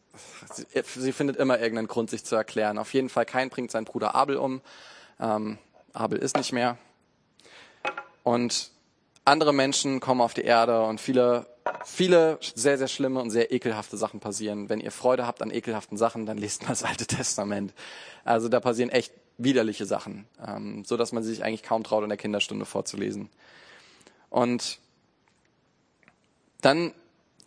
[0.54, 2.78] Sie, sie, findet immer irgendeinen Grund, sich zu erklären.
[2.78, 4.62] Auf jeden Fall, kein bringt seinen Bruder Abel um.
[5.20, 5.58] Ähm,
[5.94, 6.78] Abel ist nicht mehr.
[8.22, 8.72] Und
[9.26, 11.48] andere Menschen kommen auf die Erde und viele,
[11.86, 14.70] viele sehr, sehr schlimme und sehr ekelhafte Sachen passieren.
[14.70, 17.74] Wenn ihr Freude habt an ekelhaften Sachen, dann lest mal das Alte Testament.
[18.24, 22.10] Also da passieren echt widerliche Sachen, ähm, so dass man sich eigentlich kaum traut, in
[22.10, 23.30] der Kinderstunde vorzulesen.
[24.30, 24.78] Und
[26.62, 26.94] dann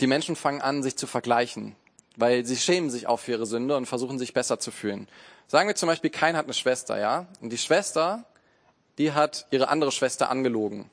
[0.01, 1.77] die Menschen fangen an, sich zu vergleichen
[2.17, 5.09] weil sie schämen sich auch für ihre Sünde und versuchen sich besser zu fühlen.
[5.47, 7.27] Sagen wir zum Beispiel, kein hat eine Schwester, ja?
[7.41, 8.25] Und die Schwester,
[8.99, 10.91] die hat ihre andere Schwester angelogen.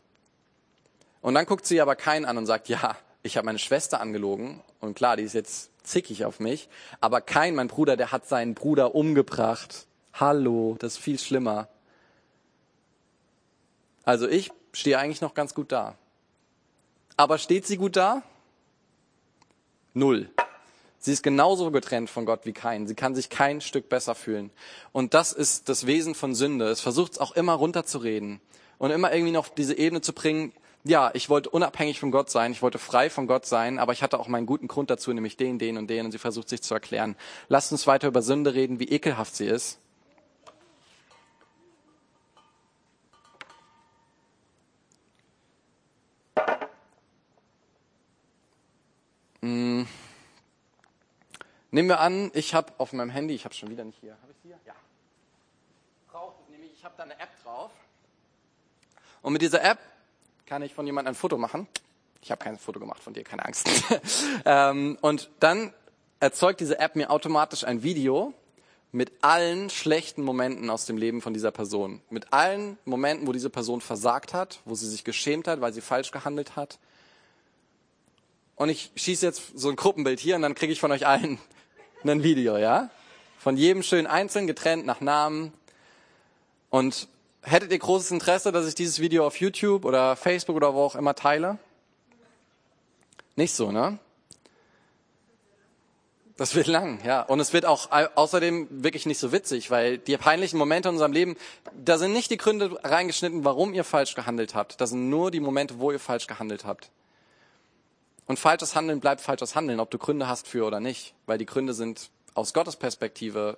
[1.21, 4.61] Und dann guckt sie aber keinen an und sagt, ja, ich habe meine Schwester angelogen.
[4.81, 6.69] Und klar, die ist jetzt zickig auf mich.
[6.99, 9.87] Aber kein, mein Bruder, der hat seinen Bruder umgebracht.
[10.13, 11.69] Hallo, das ist viel schlimmer.
[14.03, 15.95] Also ich stehe eigentlich noch ganz gut da.
[17.15, 18.21] Aber steht sie gut da?
[19.93, 20.29] Null.
[21.05, 22.87] Sie ist genauso getrennt von Gott wie kein.
[22.87, 24.51] Sie kann sich kein Stück besser fühlen.
[24.93, 26.69] Und das ist das Wesen von Sünde.
[26.69, 28.39] Es versucht es auch immer runterzureden
[28.77, 30.53] und immer irgendwie noch diese Ebene zu bringen.
[30.85, 34.01] Ja, ich wollte unabhängig von Gott sein, ich wollte frei von Gott sein, aber ich
[34.01, 36.05] hatte auch meinen guten Grund dazu, nämlich den, den und den.
[36.05, 37.17] Und sie versucht sich zu erklären.
[37.49, 39.79] Lasst uns weiter über Sünde reden, wie ekelhaft sie ist.
[51.73, 54.31] Nehmen wir an, ich habe auf meinem Handy, ich habe schon wieder nicht hier, habe
[54.31, 54.59] ich hier?
[54.63, 54.75] Ja.
[56.11, 57.71] Brauch, nämlich, ich habe da eine App drauf.
[59.23, 59.79] Und mit dieser App
[60.45, 61.67] kann ich von jemandem ein Foto machen.
[62.21, 63.67] Ich habe kein Foto gemacht von dir, keine Angst.
[64.45, 65.73] ähm, und dann
[66.19, 68.35] erzeugt diese App mir automatisch ein Video
[68.91, 72.03] mit allen schlechten Momenten aus dem Leben von dieser Person.
[72.11, 75.81] Mit allen Momenten, wo diese Person versagt hat, wo sie sich geschämt hat, weil sie
[75.81, 76.77] falsch gehandelt hat.
[78.55, 81.39] Und ich schieße jetzt so ein Gruppenbild hier und dann kriege ich von euch allen
[82.11, 82.89] ein Video, ja?
[83.39, 85.53] Von jedem schön einzeln getrennt nach Namen.
[86.69, 87.07] Und
[87.41, 90.95] hättet ihr großes Interesse, dass ich dieses Video auf YouTube oder Facebook oder wo auch
[90.95, 91.57] immer teile?
[93.35, 93.99] Nicht so, ne?
[96.35, 97.21] Das wird lang, ja.
[97.21, 101.11] Und es wird auch außerdem wirklich nicht so witzig, weil die peinlichen Momente in unserem
[101.11, 101.37] Leben,
[101.85, 104.81] da sind nicht die Gründe reingeschnitten, warum ihr falsch gehandelt habt.
[104.81, 106.89] Das sind nur die Momente, wo ihr falsch gehandelt habt.
[108.25, 111.13] Und falsches Handeln bleibt falsches Handeln, ob du Gründe hast für oder nicht.
[111.25, 113.57] Weil die Gründe sind aus Gottes Perspektive,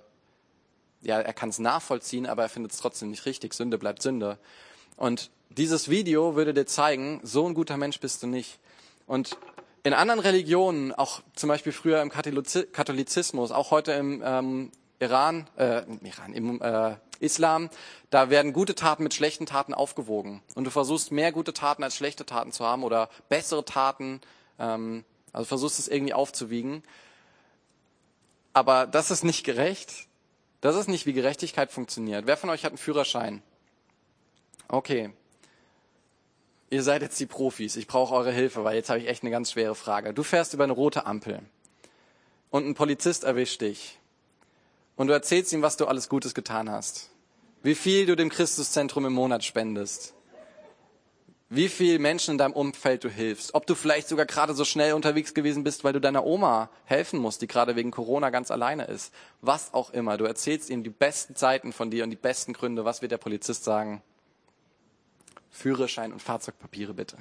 [1.02, 3.54] ja, er kann es nachvollziehen, aber er findet es trotzdem nicht richtig.
[3.54, 4.38] Sünde bleibt Sünde.
[4.96, 8.58] Und dieses Video würde dir zeigen, so ein guter Mensch bist du nicht.
[9.06, 9.38] Und
[9.84, 15.82] in anderen Religionen, auch zum Beispiel früher im Katholizismus, auch heute im ähm, Iran, äh,
[16.02, 17.70] Iran, im äh, Islam,
[18.10, 20.42] da werden gute Taten mit schlechten Taten aufgewogen.
[20.54, 24.20] Und du versuchst mehr gute Taten als schlechte Taten zu haben oder bessere Taten,
[24.58, 26.82] ähm, also versuchst es irgendwie aufzuwiegen.
[28.52, 30.06] Aber das ist nicht gerecht.
[30.60, 32.26] Das ist nicht, wie Gerechtigkeit funktioniert.
[32.26, 33.42] Wer von euch hat einen Führerschein?
[34.68, 35.12] Okay,
[36.70, 39.30] ihr seid jetzt die Profis, ich brauche eure Hilfe, weil jetzt habe ich echt eine
[39.30, 40.12] ganz schwere Frage.
[40.12, 41.40] Du fährst über eine rote Ampel
[42.50, 43.98] und ein Polizist erwischt dich
[44.96, 47.10] und du erzählst ihm, was du alles Gutes getan hast.
[47.62, 50.14] Wie viel du dem Christuszentrum im Monat spendest.
[51.48, 53.54] Wie viel Menschen in deinem Umfeld du hilfst.
[53.54, 57.20] Ob du vielleicht sogar gerade so schnell unterwegs gewesen bist, weil du deiner Oma helfen
[57.20, 59.14] musst, die gerade wegen Corona ganz alleine ist.
[59.42, 60.16] Was auch immer.
[60.16, 62.84] Du erzählst ihm die besten Zeiten von dir und die besten Gründe.
[62.84, 64.02] Was wird der Polizist sagen?
[65.50, 67.16] Führerschein und Fahrzeugpapiere bitte.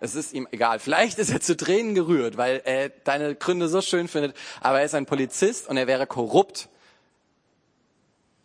[0.00, 0.78] Es ist ihm egal.
[0.78, 4.84] Vielleicht ist er zu Tränen gerührt, weil er deine Gründe so schön findet, aber er
[4.84, 6.68] ist ein Polizist und er wäre korrupt,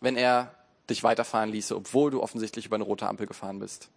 [0.00, 0.54] wenn er
[0.88, 3.90] dich weiterfahren ließe, obwohl du offensichtlich über eine rote Ampel gefahren bist.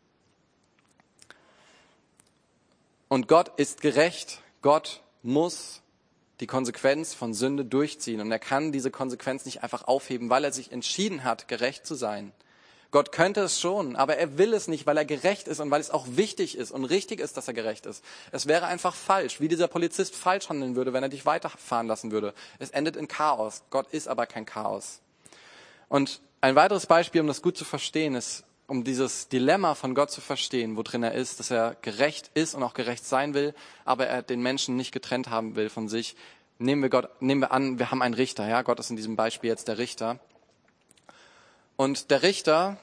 [3.14, 4.40] Und Gott ist gerecht.
[4.64, 5.84] Gott muss
[6.40, 8.20] die Konsequenz von Sünde durchziehen.
[8.22, 11.94] Und er kann diese Konsequenz nicht einfach aufheben, weil er sich entschieden hat, gerecht zu
[11.94, 12.32] sein.
[12.90, 15.80] Gott könnte es schon, aber er will es nicht, weil er gerecht ist und weil
[15.80, 18.04] es auch wichtig ist und richtig ist, dass er gerecht ist.
[18.32, 22.10] Es wäre einfach falsch, wie dieser Polizist falsch handeln würde, wenn er dich weiterfahren lassen
[22.12, 22.34] würde.
[22.58, 23.62] Es endet in Chaos.
[23.70, 25.02] Gott ist aber kein Chaos.
[25.88, 30.12] Und ein weiteres Beispiel, um das gut zu verstehen, ist, um dieses Dilemma von Gott
[30.12, 33.54] zu verstehen, wo drin er ist, dass er gerecht ist und auch gerecht sein will,
[33.86, 36.16] aber er den Menschen nicht getrennt haben will von sich.
[36.60, 39.16] Nehmen wir Gott, nehmen wir an, wir haben einen Richter, ja, Gott ist in diesem
[39.16, 40.20] Beispiel jetzt der Richter.
[41.76, 42.78] Und der Richter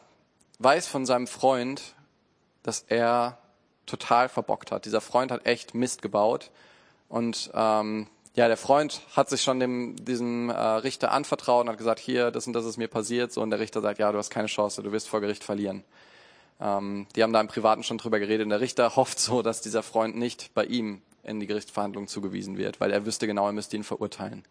[0.58, 1.94] weiß von seinem Freund,
[2.62, 3.38] dass er
[3.86, 4.84] total verbockt hat.
[4.84, 6.50] Dieser Freund hat echt Mist gebaut.
[7.08, 11.78] Und ähm, ja, der Freund hat sich schon dem, diesem äh, Richter anvertraut und hat
[11.78, 13.32] gesagt, hier, das und das ist mir passiert.
[13.32, 15.82] So, und der Richter sagt, ja, du hast keine Chance, du wirst vor Gericht verlieren.
[16.60, 18.44] Ähm, die haben da im Privaten schon drüber geredet.
[18.44, 22.56] Und der Richter hofft so, dass dieser Freund nicht bei ihm in die Gerichtsverhandlung zugewiesen
[22.56, 24.44] wird, weil er wüsste genau, er müsste ihn verurteilen.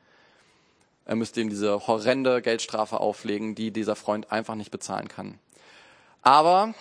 [1.06, 5.40] Er müsste ihm diese horrende Geldstrafe auflegen, die dieser Freund einfach nicht bezahlen kann.
[6.22, 6.76] Aber,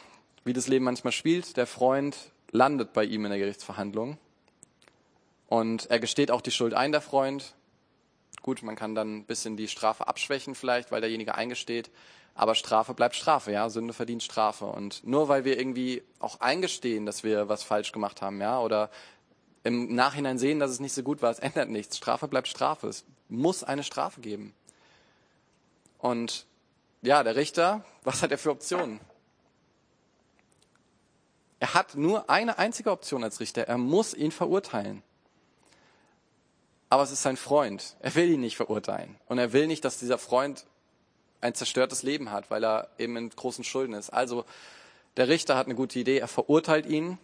[0.45, 2.17] wie das Leben manchmal spielt, der Freund
[2.51, 4.19] landet bei ihm in der Gerichtsverhandlung.
[5.49, 7.55] Und er gesteht auch die Schuld ein, der Freund.
[8.43, 11.91] Gut, man kann dann ein bisschen die Strafe abschwächen vielleicht, weil derjenige eingesteht.
[12.35, 13.69] Aber Strafe bleibt Strafe, ja.
[13.69, 14.67] Sünde verdient Strafe.
[14.67, 18.91] Und nur weil wir irgendwie auch eingestehen, dass wir was falsch gemacht haben, ja, oder
[19.65, 21.97] im Nachhinein sehen, dass es nicht so gut war, es ändert nichts.
[21.97, 22.87] Strafe bleibt Strafe.
[22.89, 24.55] Es muss eine Strafe geben.
[25.99, 26.47] Und
[27.03, 29.01] ja, der Richter, was hat er für Optionen?
[31.59, 33.63] Er hat nur eine einzige Option als Richter.
[33.63, 35.03] Er muss ihn verurteilen.
[36.91, 37.97] Aber es ist sein Freund.
[38.01, 39.17] Er will ihn nicht verurteilen.
[39.27, 40.67] Und er will nicht, dass dieser Freund
[41.41, 44.11] ein zerstörtes Leben hat, weil er eben in großen Schulden ist.
[44.11, 44.45] Also
[45.17, 46.19] der Richter hat eine gute Idee.
[46.19, 47.19] Er verurteilt ihn,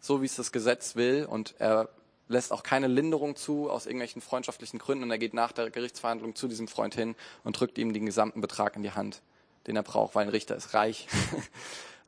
[0.00, 1.26] so wie es das Gesetz will.
[1.28, 1.88] Und er
[2.28, 6.34] lässt auch keine Linderung zu aus irgendwelchen freundschaftlichen Gründen und er geht nach der Gerichtsverhandlung
[6.34, 9.22] zu diesem Freund hin und drückt ihm den gesamten Betrag in die Hand,
[9.66, 11.06] den er braucht, weil ein Richter ist reich.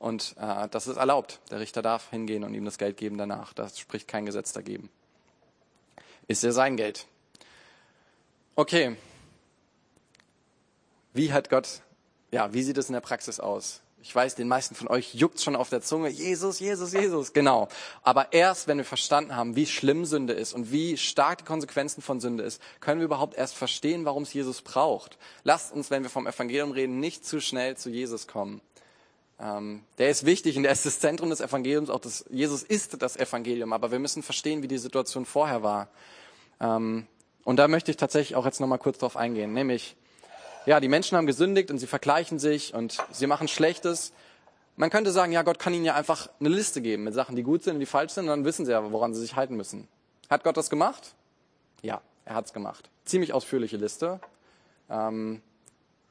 [0.00, 1.40] Und äh, das ist erlaubt.
[1.50, 3.52] Der Richter darf hingehen und ihm das Geld geben danach.
[3.52, 4.90] Da spricht kein Gesetz dagegen.
[6.28, 7.06] Ist ja sein Geld.
[8.54, 8.96] Okay.
[11.14, 11.80] Wie hat Gott,
[12.30, 13.80] ja, wie sieht es in der Praxis aus?
[14.02, 17.68] Ich weiß, den meisten von euch juckt schon auf der Zunge, Jesus, Jesus, Jesus, genau.
[18.02, 22.02] Aber erst, wenn wir verstanden haben, wie schlimm Sünde ist und wie stark die Konsequenzen
[22.02, 25.18] von Sünde ist, können wir überhaupt erst verstehen, warum es Jesus braucht.
[25.42, 28.60] Lasst uns, wenn wir vom Evangelium reden, nicht zu schnell zu Jesus kommen.
[29.40, 33.00] Ähm, der ist wichtig und der ist das Zentrum des Evangeliums, auch das, Jesus ist
[33.02, 35.88] das Evangelium, aber wir müssen verstehen, wie die Situation vorher war.
[36.60, 37.06] Ähm,
[37.44, 39.96] und da möchte ich tatsächlich auch jetzt nochmal kurz drauf eingehen, nämlich,
[40.66, 44.12] ja, die Menschen haben gesündigt und sie vergleichen sich und sie machen Schlechtes.
[44.76, 47.42] Man könnte sagen, ja, Gott kann ihnen ja einfach eine Liste geben mit Sachen, die
[47.42, 49.56] gut sind und die falsch sind, und dann wissen sie ja, woran sie sich halten
[49.56, 49.88] müssen.
[50.28, 51.14] Hat Gott das gemacht?
[51.82, 52.90] Ja, er hat's gemacht.
[53.04, 54.20] Ziemlich ausführliche Liste.
[54.90, 55.40] Ähm,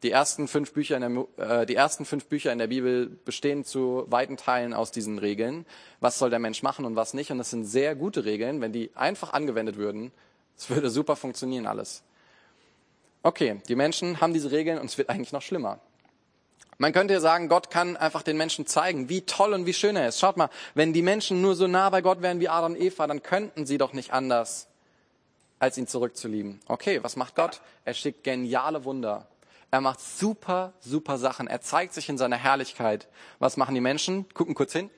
[0.03, 3.63] die ersten fünf Bücher in der, äh, die ersten fünf Bücher in der Bibel bestehen
[3.63, 5.65] zu weiten Teilen aus diesen Regeln.
[5.99, 7.31] Was soll der Mensch machen und was nicht?
[7.31, 8.61] Und das sind sehr gute Regeln.
[8.61, 10.11] Wenn die einfach angewendet würden,
[10.57, 12.03] es würde super funktionieren alles.
[13.23, 15.79] Okay, die Menschen haben diese Regeln und es wird eigentlich noch schlimmer.
[16.79, 19.95] Man könnte ja sagen, Gott kann einfach den Menschen zeigen, wie toll und wie schön
[19.95, 20.19] er ist.
[20.19, 23.07] Schaut mal, wenn die Menschen nur so nah bei Gott wären wie Adam und Eva,
[23.07, 24.67] dann könnten sie doch nicht anders,
[25.57, 26.59] als ihn zurückzulieben.
[26.67, 27.61] Okay, was macht Gott?
[27.83, 29.27] Er schickt geniale Wunder.
[29.71, 31.47] Er macht super, super Sachen.
[31.47, 33.07] Er zeigt sich in seiner Herrlichkeit.
[33.39, 34.29] Was machen die Menschen?
[34.33, 34.91] Gucken kurz hin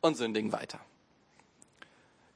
[0.00, 0.80] und sündigen weiter.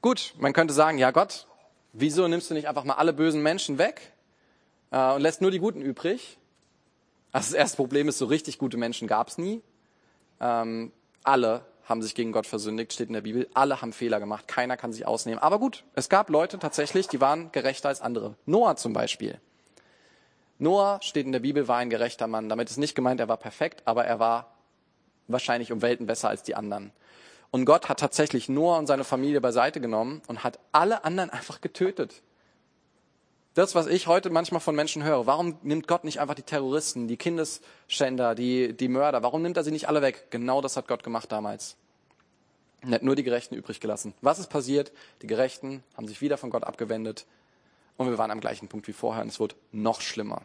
[0.01, 1.47] Gut, man könnte sagen, ja Gott,
[1.95, 4.13] wieso nimmst du nicht einfach mal alle bösen Menschen weg
[4.91, 6.39] äh, und lässt nur die Guten übrig?
[7.33, 9.63] Also das erste Problem ist, so richtig gute Menschen gab es nie.
[10.41, 13.49] Ähm, alle haben sich gegen Gott versündigt, steht in der Bibel.
[13.55, 15.39] Alle haben Fehler gemacht, keiner kann sich ausnehmen.
[15.39, 18.37] Aber gut, es gab Leute tatsächlich, die waren gerechter als andere.
[18.47, 19.41] Noah zum Beispiel.
[20.59, 22.49] Noah steht in der Bibel, war ein gerechter Mann.
[22.49, 24.55] Damit ist nicht gemeint, er war perfekt, aber er war
[25.27, 26.93] wahrscheinlich um Welten besser als die anderen.
[27.55, 31.61] Und Gott hat tatsächlich Noah und seine Familie beiseite genommen und hat alle anderen einfach
[31.61, 32.21] getötet.
[33.55, 37.07] Das, was ich heute manchmal von Menschen höre, warum nimmt Gott nicht einfach die Terroristen,
[37.07, 40.33] die Kindesschänder, die, die Mörder, warum nimmt er sie nicht alle weg?
[40.33, 41.77] Genau das hat Gott gemacht damals.
[42.81, 44.15] Er hat nur die Gerechten übrig gelassen.
[44.21, 44.91] Was ist passiert?
[45.23, 47.25] Die Gerechten haben sich wieder von Gott abgewendet
[47.97, 50.43] und wir waren am gleichen Punkt wie vorher und es wird noch schlimmer.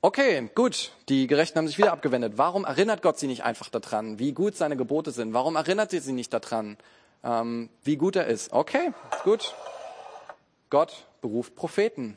[0.00, 2.34] Okay, gut, die Gerechten haben sich wieder abgewendet.
[2.36, 5.32] Warum erinnert Gott sie nicht einfach daran, wie gut seine Gebote sind?
[5.32, 6.76] Warum erinnert sie sie nicht daran,
[7.24, 8.52] ähm, wie gut er ist?
[8.52, 8.92] Okay,
[9.24, 9.56] gut.
[10.70, 12.16] Gott beruft Propheten.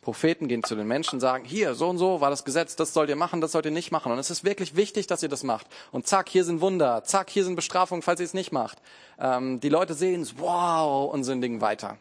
[0.00, 3.08] Propheten gehen zu den Menschen, sagen, hier, so und so war das Gesetz, das sollt
[3.08, 4.10] ihr machen, das sollt ihr nicht machen.
[4.10, 5.68] Und es ist wirklich wichtig, dass ihr das macht.
[5.92, 8.82] Und zack, hier sind Wunder, zack, hier sind Bestrafungen, falls ihr es nicht macht.
[9.20, 11.96] Ähm, die Leute sehen es, wow, und sündigen weiter.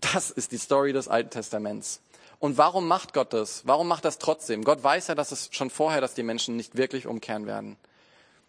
[0.00, 2.00] Das ist die Story des Alten Testaments.
[2.38, 3.62] Und warum macht Gott das?
[3.66, 4.64] Warum macht das trotzdem?
[4.64, 7.76] Gott weiß ja, dass es schon vorher, dass die Menschen nicht wirklich umkehren werden.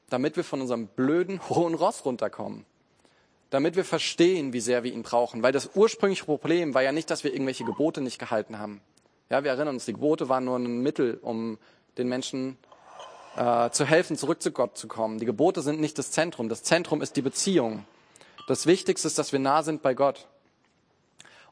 [0.09, 2.65] Damit wir von unserem blöden hohen Ross runterkommen.
[3.49, 5.43] Damit wir verstehen, wie sehr wir ihn brauchen.
[5.43, 8.81] Weil das ursprüngliche Problem war ja nicht, dass wir irgendwelche Gebote nicht gehalten haben.
[9.29, 11.57] Ja, wir erinnern uns, die Gebote waren nur ein Mittel, um
[11.97, 12.57] den Menschen
[13.35, 15.19] äh, zu helfen, zurück zu Gott zu kommen.
[15.19, 16.49] Die Gebote sind nicht das Zentrum.
[16.49, 17.85] Das Zentrum ist die Beziehung.
[18.47, 20.27] Das Wichtigste ist, dass wir nah sind bei Gott.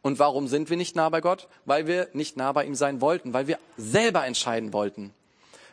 [0.03, 1.47] Und warum sind wir nicht nah bei Gott?
[1.65, 5.13] Weil wir nicht nah bei ihm sein wollten, weil wir selber entscheiden wollten.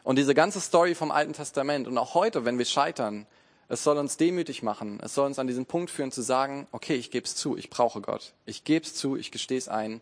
[0.04, 3.26] Und diese ganze Story vom Alten Testament und auch heute, wenn wir scheitern,
[3.68, 4.98] es soll uns demütig machen.
[5.02, 7.70] Es soll uns an diesen Punkt führen zu sagen, okay, ich gebe es zu, ich
[7.70, 8.32] brauche Gott.
[8.46, 10.00] Ich gebe es zu, ich gestehe es ein.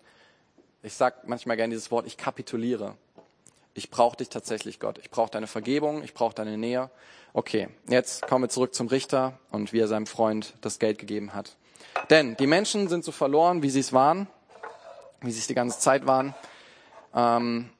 [0.83, 2.95] Ich sage manchmal gerne dieses Wort, ich kapituliere.
[3.75, 4.99] Ich brauche dich tatsächlich, Gott.
[4.99, 6.91] Ich brauche deine Vergebung, ich brauche deine Nähe.
[7.33, 11.35] Okay, jetzt kommen wir zurück zum Richter und wie er seinem Freund das Geld gegeben
[11.35, 11.58] hat.
[12.11, 14.29] Denn die Menschen sind so verloren, wie sie es waren,
[15.21, 16.35] wie sie es die ganze Zeit waren.
[17.15, 17.71] Ähm,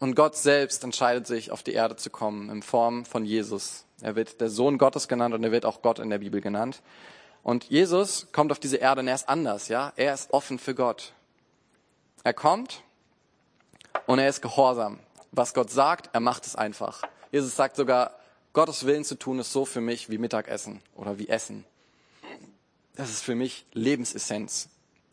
[0.00, 3.84] und Gott selbst entscheidet sich, auf die Erde zu kommen in Form von Jesus.
[4.00, 6.82] Er wird der Sohn Gottes genannt und er wird auch Gott in der Bibel genannt.
[7.42, 9.92] Und Jesus kommt auf diese Erde und er ist anders, ja.
[9.96, 11.12] Er ist offen für Gott.
[12.22, 12.82] Er kommt
[14.06, 15.00] und er ist gehorsam.
[15.32, 17.02] Was Gott sagt, er macht es einfach.
[17.32, 18.14] Jesus sagt sogar,
[18.52, 21.64] Gottes Willen zu tun ist so für mich wie Mittagessen oder wie Essen
[22.98, 24.68] das ist für mich Lebensessenz.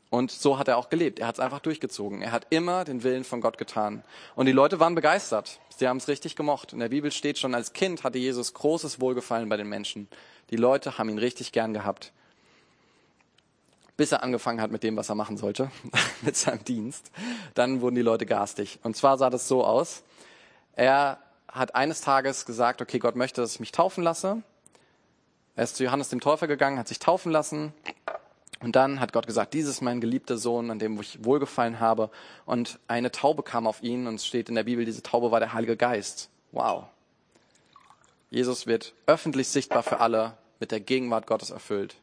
[0.10, 1.20] Und so hat er auch gelebt.
[1.20, 2.24] Er hat es einfach durchgezogen.
[2.24, 4.04] Er hat immer den Willen von Gott getan.
[4.36, 5.60] Und die Leute waren begeistert.
[5.78, 6.74] Sie haben es richtig gemocht.
[6.74, 10.08] In der Bibel steht schon, als Kind hatte Jesus großes Wohlgefallen bei den Menschen.
[10.50, 12.12] Die Leute haben ihn richtig gern gehabt.
[13.98, 15.70] Bis er angefangen hat mit dem, was er machen sollte,
[16.22, 17.12] mit seinem Dienst.
[17.54, 18.80] Dann wurden die Leute garstig.
[18.82, 20.02] Und zwar sah das so aus.
[20.74, 24.42] Er hat eines Tages gesagt, okay, Gott möchte, dass ich mich taufen lasse.
[25.56, 27.74] Er ist zu Johannes dem Täufer gegangen, hat sich taufen lassen.
[28.62, 32.10] Und dann hat Gott gesagt, dieses ist mein geliebter Sohn, an dem ich wohlgefallen habe.
[32.46, 35.40] Und eine Taube kam auf ihn und es steht in der Bibel, diese Taube war
[35.40, 36.30] der Heilige Geist.
[36.52, 36.86] Wow.
[38.30, 41.96] Jesus wird öffentlich sichtbar für alle mit der Gegenwart Gottes erfüllt.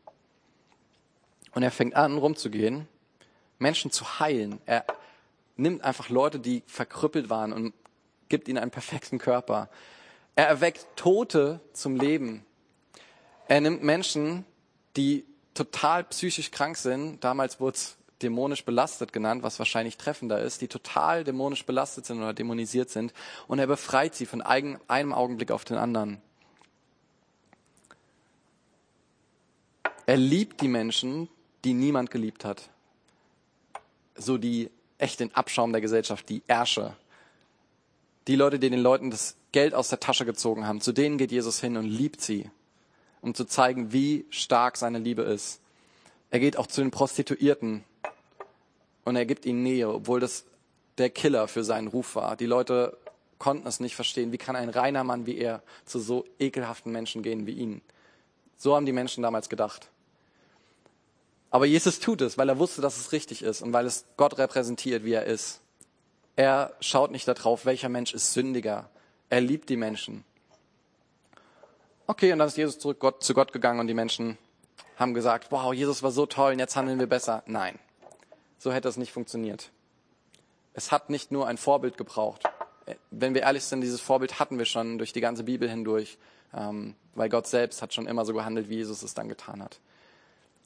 [1.55, 2.88] Und er fängt an, rumzugehen,
[3.59, 4.61] Menschen zu heilen.
[4.65, 4.85] Er
[5.57, 7.75] nimmt einfach Leute, die verkrüppelt waren und
[8.29, 9.69] gibt ihnen einen perfekten Körper.
[10.37, 12.47] Er erweckt Tote zum Leben.
[13.53, 14.47] Er nimmt Menschen,
[14.97, 20.62] die total psychisch krank sind, damals wurde es dämonisch belastet genannt, was wahrscheinlich treffender ist,
[20.62, 23.13] die total dämonisch belastet sind oder dämonisiert sind,
[23.48, 26.23] und er befreit sie von einem Augenblick auf den anderen.
[30.07, 31.29] Er liebt die Menschen,
[31.63, 32.71] die niemand geliebt hat.
[34.15, 36.96] So die echt den Abschaum der Gesellschaft, die Ärsche.
[38.29, 41.33] Die Leute, die den Leuten das Geld aus der Tasche gezogen haben, zu denen geht
[41.33, 42.50] Jesus hin und liebt sie
[43.23, 45.60] um zu zeigen, wie stark seine Liebe ist.
[46.31, 47.85] Er geht auch zu den Prostituierten
[49.04, 50.44] und er gibt ihnen Nähe, obwohl das
[50.98, 52.37] der Killer für seinen Ruf war.
[52.37, 52.98] Die Leute
[53.38, 54.33] konnten es nicht verstehen.
[54.33, 57.81] Wie kann ein reiner Mann wie er zu so ekelhaften Menschen gehen wie ihn?
[58.58, 59.88] So haben die Menschen damals gedacht.
[61.50, 64.38] Aber Jesus tut es, weil er wusste, dass es richtig ist und weil es Gott
[64.38, 65.60] repräsentiert, wie er ist.
[66.35, 68.88] Er schaut nicht darauf, welcher Mensch ist sündiger.
[69.29, 70.25] Er liebt die Menschen.
[72.07, 74.37] Okay, und dann ist Jesus zurück Gott, zu Gott gegangen und die Menschen
[74.96, 77.42] haben gesagt, wow, Jesus war so toll und jetzt handeln wir besser.
[77.46, 77.79] Nein,
[78.59, 79.71] so hätte es nicht funktioniert.
[80.75, 82.42] Es hat nicht nur ein Vorbild gebraucht.
[83.11, 86.19] Wenn wir ehrlich sind, dieses Vorbild hatten wir schon durch die ganze Bibel hindurch,
[86.55, 89.79] ähm, weil Gott selbst hat schon immer so gehandelt, wie Jesus es dann getan hat.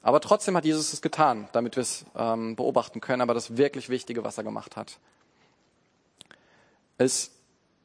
[0.01, 3.21] Aber trotzdem hat Jesus es getan, damit wir es ähm, beobachten können.
[3.21, 4.99] Aber das wirklich Wichtige, was er gemacht hat,
[6.97, 7.31] ist,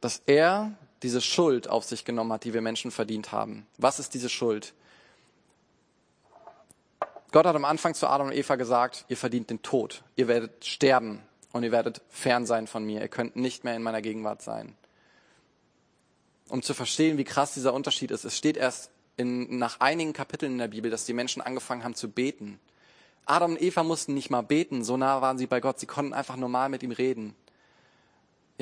[0.00, 0.72] dass er
[1.03, 3.66] diese Schuld auf sich genommen hat, die wir Menschen verdient haben.
[3.78, 4.74] Was ist diese Schuld?
[7.32, 10.64] Gott hat am Anfang zu Adam und Eva gesagt, ihr verdient den Tod, ihr werdet
[10.64, 11.22] sterben
[11.53, 14.76] und ihr werdet fern sein von mir, ihr könnt nicht mehr in meiner Gegenwart sein.
[16.48, 20.53] Um zu verstehen, wie krass dieser Unterschied ist, es steht erst in, nach einigen Kapiteln
[20.53, 22.61] in der Bibel, dass die Menschen angefangen haben zu beten.
[23.24, 26.12] Adam und Eva mussten nicht mal beten, so nah waren sie bei Gott, sie konnten
[26.12, 27.34] einfach normal mit ihm reden.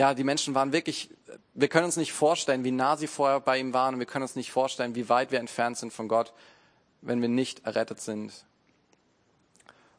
[0.01, 1.11] Ja, die Menschen waren wirklich,
[1.53, 4.23] wir können uns nicht vorstellen, wie nah sie vorher bei ihm waren und wir können
[4.23, 6.33] uns nicht vorstellen, wie weit wir entfernt sind von Gott,
[7.03, 8.33] wenn wir nicht errettet sind.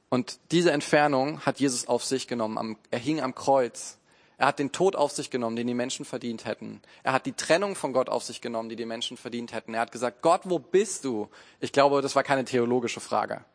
[0.10, 2.78] Und diese Entfernung hat Jesus auf sich genommen.
[2.90, 4.00] Er hing am Kreuz.
[4.40, 6.82] Er hat den Tod auf sich genommen, den die Menschen verdient hätten.
[7.04, 9.76] Er hat die Trennung von Gott auf sich genommen, die die Menschen verdient hätten.
[9.76, 11.30] Er hat gesagt, Gott, wo bist du?
[11.60, 13.46] Ich glaube, das war keine theologische Frage.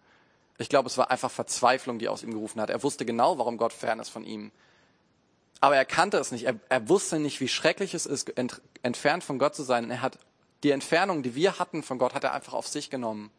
[0.59, 2.71] Ich glaube, es war einfach Verzweiflung, die aus ihm gerufen hat.
[2.71, 4.53] Er wusste genau, warum Gott fern ist von ihm.
[5.61, 6.45] Aber er kannte es nicht.
[6.45, 9.91] Er, er wusste nicht, wie schrecklich es ist, ent, entfernt von Gott zu sein.
[9.91, 10.19] er hat
[10.63, 13.31] die Entfernung, die wir hatten von Gott, hat er einfach auf sich genommen.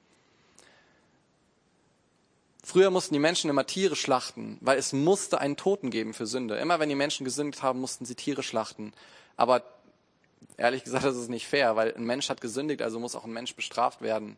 [2.63, 6.57] Früher mussten die Menschen immer Tiere schlachten, weil es musste einen Toten geben für Sünde.
[6.57, 8.93] Immer wenn die Menschen gesündigt haben, mussten sie Tiere schlachten.
[9.37, 9.63] Aber
[10.57, 13.31] ehrlich gesagt, das ist nicht fair, weil ein Mensch hat gesündigt, also muss auch ein
[13.31, 14.37] Mensch bestraft werden.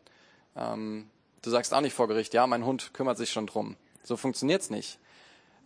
[0.56, 1.10] Ähm,
[1.42, 3.76] du sagst auch nicht vor Gericht, ja, mein Hund kümmert sich schon drum.
[4.04, 4.98] So funktioniert's nicht.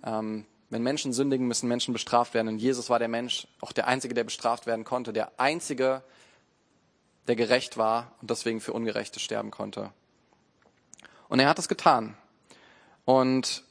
[0.04, 2.48] Ähm, wenn Menschen sündigen, müssen Menschen bestraft werden.
[2.48, 6.02] Und Jesus war der Mensch, auch der Einzige, der bestraft werden konnte, der Einzige,
[7.26, 9.90] der gerecht war und deswegen für Ungerechte sterben konnte.
[11.28, 12.16] Und er hat es getan.
[13.04, 13.64] Und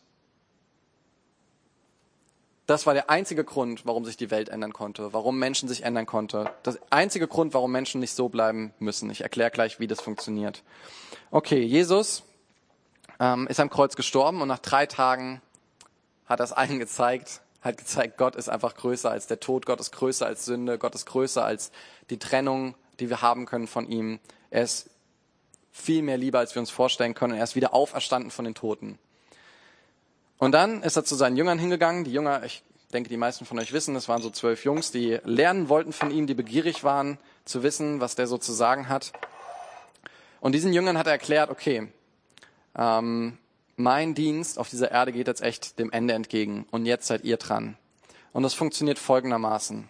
[2.65, 6.05] das war der einzige Grund, warum sich die Welt ändern konnte, warum Menschen sich ändern
[6.05, 6.49] konnte.
[6.63, 9.09] Das einzige Grund, warum Menschen nicht so bleiben müssen.
[9.09, 10.63] Ich erkläre gleich, wie das funktioniert.
[11.29, 12.23] Okay, Jesus
[13.19, 15.41] ähm, ist am Kreuz gestorben und nach drei Tagen
[16.33, 19.91] hat es allen gezeigt, hat gezeigt, Gott ist einfach größer als der Tod, Gott ist
[19.91, 21.71] größer als Sünde, Gott ist größer als
[22.09, 24.19] die Trennung, die wir haben können von ihm.
[24.49, 24.89] Er ist
[25.71, 27.35] viel mehr lieber, als wir uns vorstellen können.
[27.35, 28.99] Er ist wieder auferstanden von den Toten.
[30.37, 32.03] Und dann ist er zu seinen Jüngern hingegangen.
[32.03, 35.19] Die Jünger, ich denke, die meisten von euch wissen, es waren so zwölf Jungs, die
[35.23, 39.13] lernen wollten von ihm, die begierig waren zu wissen, was der so zu sagen hat.
[40.41, 41.91] Und diesen Jüngern hat er erklärt, okay,
[42.75, 43.37] ähm,
[43.75, 47.37] mein Dienst auf dieser Erde geht jetzt echt dem Ende entgegen und jetzt seid ihr
[47.37, 47.77] dran.
[48.31, 49.89] Und das funktioniert folgendermaßen.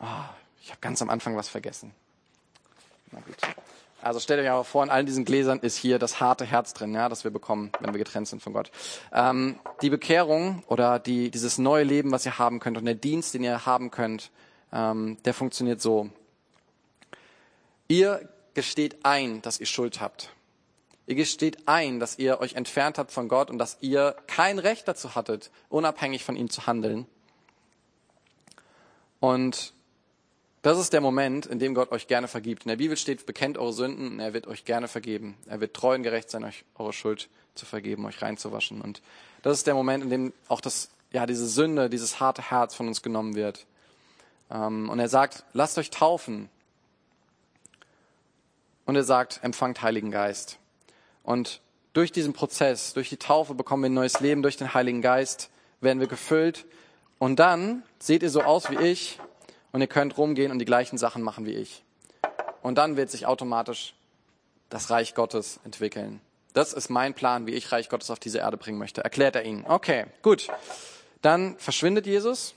[0.00, 0.04] Oh,
[0.62, 1.92] ich habe ganz am Anfang was vergessen.
[3.10, 3.36] Na gut.
[4.00, 6.94] Also stellt euch aber vor, in all diesen Gläsern ist hier das harte Herz drin,
[6.94, 8.70] ja, das wir bekommen, wenn wir getrennt sind von Gott.
[9.12, 13.34] Ähm, die Bekehrung oder die, dieses neue Leben, was ihr haben könnt und der Dienst,
[13.34, 14.30] den ihr haben könnt,
[14.72, 16.10] ähm, der funktioniert so.
[17.88, 20.30] Ihr gesteht ein, dass ihr Schuld habt.
[21.08, 24.86] Ihr gesteht ein, dass ihr euch entfernt habt von Gott und dass ihr kein Recht
[24.86, 27.06] dazu hattet, unabhängig von ihm zu handeln.
[29.18, 29.72] Und
[30.60, 32.64] das ist der Moment, in dem Gott euch gerne vergibt.
[32.64, 35.38] In der Bibel steht, bekennt eure Sünden und er wird euch gerne vergeben.
[35.46, 38.82] Er wird treu und gerecht sein, euch eure Schuld zu vergeben, euch reinzuwaschen.
[38.82, 39.00] Und
[39.40, 42.86] das ist der Moment, in dem auch das, ja, diese Sünde, dieses harte Herz von
[42.86, 43.64] uns genommen wird.
[44.50, 46.50] Ähm, und er sagt, lasst euch taufen.
[48.84, 50.58] Und er sagt, empfangt Heiligen Geist.
[51.28, 51.60] Und
[51.92, 55.50] durch diesen Prozess, durch die Taufe bekommen wir ein neues Leben, durch den Heiligen Geist
[55.82, 56.64] werden wir gefüllt.
[57.18, 59.20] Und dann seht ihr so aus wie ich,
[59.70, 61.84] und ihr könnt rumgehen und die gleichen Sachen machen wie ich.
[62.62, 63.92] Und dann wird sich automatisch
[64.70, 66.22] das Reich Gottes entwickeln.
[66.54, 69.04] Das ist mein Plan, wie ich Reich Gottes auf diese Erde bringen möchte.
[69.04, 69.66] Erklärt er ihnen.
[69.68, 70.48] Okay, gut.
[71.20, 72.54] Dann verschwindet Jesus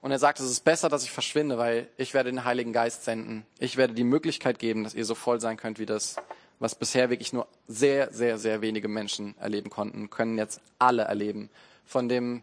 [0.00, 3.04] und er sagt, es ist besser, dass ich verschwinde, weil ich werde den Heiligen Geist
[3.04, 3.46] senden.
[3.60, 6.16] Ich werde die Möglichkeit geben, dass ihr so voll sein könnt wie das,
[6.58, 11.50] was bisher wirklich nur sehr, sehr, sehr wenige Menschen erleben konnten, können jetzt alle erleben.
[11.84, 12.42] Von dem,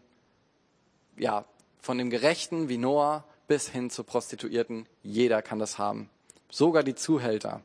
[1.16, 1.44] ja,
[1.80, 4.86] von dem Gerechten wie Noah bis hin zu Prostituierten.
[5.02, 6.08] Jeder kann das haben.
[6.50, 7.60] Sogar die Zuhälter.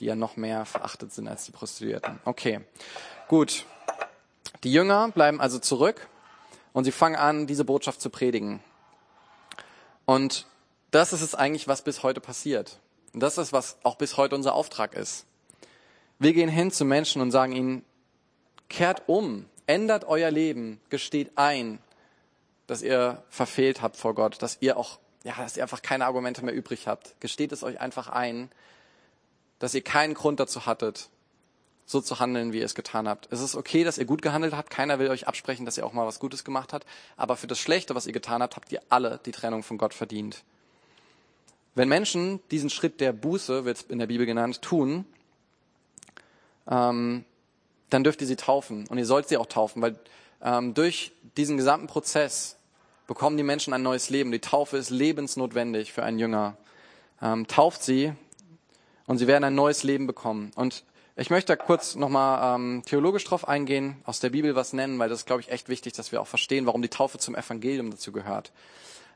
[0.00, 2.20] die ja noch mehr verachtet sind als die Prostituierten.
[2.24, 2.60] Okay,
[3.26, 3.64] gut.
[4.62, 6.08] Die Jünger bleiben also zurück
[6.72, 8.60] und sie fangen an, diese Botschaft zu predigen.
[10.04, 10.46] Und
[10.90, 12.78] das ist es eigentlich, was bis heute passiert.
[13.12, 15.26] Und das ist, was auch bis heute unser Auftrag ist.
[16.18, 17.84] Wir gehen hin zu Menschen und sagen ihnen,
[18.68, 21.78] kehrt um, ändert euer Leben, gesteht ein,
[22.66, 26.44] dass ihr verfehlt habt vor Gott, dass ihr auch, ja, dass ihr einfach keine Argumente
[26.44, 27.20] mehr übrig habt.
[27.20, 28.50] Gesteht es euch einfach ein,
[29.58, 31.08] dass ihr keinen Grund dazu hattet,
[31.86, 33.28] so zu handeln, wie ihr es getan habt.
[33.30, 34.70] Es ist okay, dass ihr gut gehandelt habt.
[34.70, 36.86] Keiner will euch absprechen, dass ihr auch mal was Gutes gemacht habt.
[37.16, 39.94] Aber für das Schlechte, was ihr getan habt, habt ihr alle die Trennung von Gott
[39.94, 40.44] verdient.
[41.74, 45.06] Wenn Menschen diesen Schritt der Buße, wird in der Bibel genannt, tun,
[46.70, 47.24] ähm,
[47.90, 48.86] dann dürft ihr sie taufen.
[48.88, 49.98] Und ihr sollt sie auch taufen, weil
[50.42, 52.56] ähm, durch diesen gesamten Prozess
[53.06, 54.30] bekommen die Menschen ein neues Leben.
[54.30, 56.56] Die Taufe ist lebensnotwendig für einen Jünger.
[57.22, 58.12] Ähm, tauft sie
[59.06, 60.52] und sie werden ein neues Leben bekommen.
[60.54, 60.84] Und
[61.16, 65.08] ich möchte da kurz nochmal ähm, theologisch drauf eingehen, aus der Bibel was nennen, weil
[65.08, 67.90] das ist, glaube ich, echt wichtig, dass wir auch verstehen, warum die Taufe zum Evangelium
[67.90, 68.52] dazu gehört.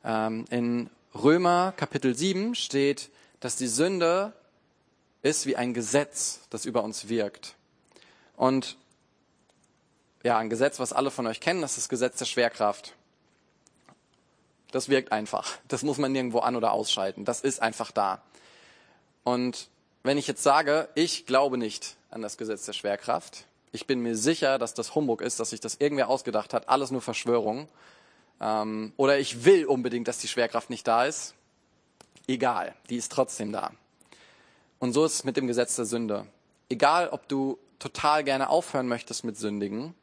[0.05, 4.33] Ähm, in Römer Kapitel 7 steht, dass die Sünde
[5.23, 7.55] ist wie ein Gesetz, das über uns wirkt.
[8.37, 8.77] Und
[10.23, 12.95] ja, ein Gesetz, was alle von euch kennen, das ist das Gesetz der Schwerkraft.
[14.70, 15.59] Das wirkt einfach.
[15.68, 17.25] Das muss man nirgendwo an- oder ausschalten.
[17.25, 18.23] Das ist einfach da.
[19.25, 19.68] Und
[20.03, 24.16] wenn ich jetzt sage, ich glaube nicht an das Gesetz der Schwerkraft, ich bin mir
[24.16, 27.68] sicher, dass das Humbug ist, dass sich das irgendwer ausgedacht hat, alles nur Verschwörung,
[28.41, 31.35] ähm, oder ich will unbedingt, dass die Schwerkraft nicht da ist,
[32.27, 33.73] egal, die ist trotzdem da.
[34.83, 36.26] Und so ist es mit dem Gesetz der Sünde.
[36.68, 39.95] Egal, ob du total gerne aufhören möchtest mit Sündigen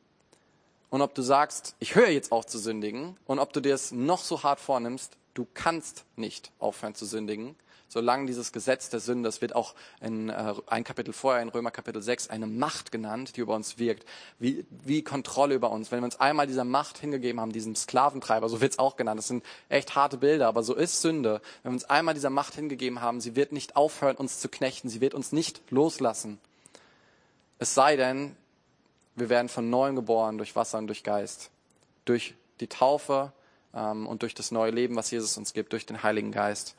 [0.89, 3.91] und ob du sagst, ich höre jetzt auf zu sündigen und ob du dir es
[3.91, 7.57] noch so hart vornimmst, du kannst nicht aufhören zu sündigen,
[7.89, 11.71] solange dieses Gesetz der Sünde, das wird auch in äh, ein Kapitel vorher, in Römer
[11.71, 15.91] Kapitel 6, eine Macht genannt, die über uns wirkt, wie, wie Kontrolle über uns.
[15.91, 19.17] Wenn wir uns einmal dieser Macht hingegeben haben, diesem Sklaventreiber, so wird es auch genannt,
[19.17, 21.41] das sind echt harte Bilder, aber so ist Sünde.
[21.63, 24.87] Wenn wir uns einmal dieser Macht hingegeben haben, sie wird nicht aufhören, uns zu knechten,
[24.87, 26.39] sie wird uns nicht loslassen.
[27.57, 28.37] Es sei denn,
[29.15, 31.49] wir werden von neuem geboren durch Wasser und durch Geist,
[32.05, 33.33] durch die Taufe
[33.73, 36.75] ähm, und durch das neue Leben, was Jesus uns gibt, durch den Heiligen Geist.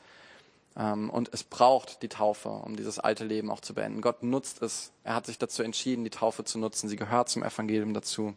[0.81, 4.01] Ähm, und es braucht die Taufe, um dieses alte Leben auch zu beenden.
[4.01, 4.93] Gott nutzt es.
[5.05, 6.89] Er hat sich dazu entschieden, die Taufe zu nutzen.
[6.89, 8.35] Sie gehört zum Evangelium dazu.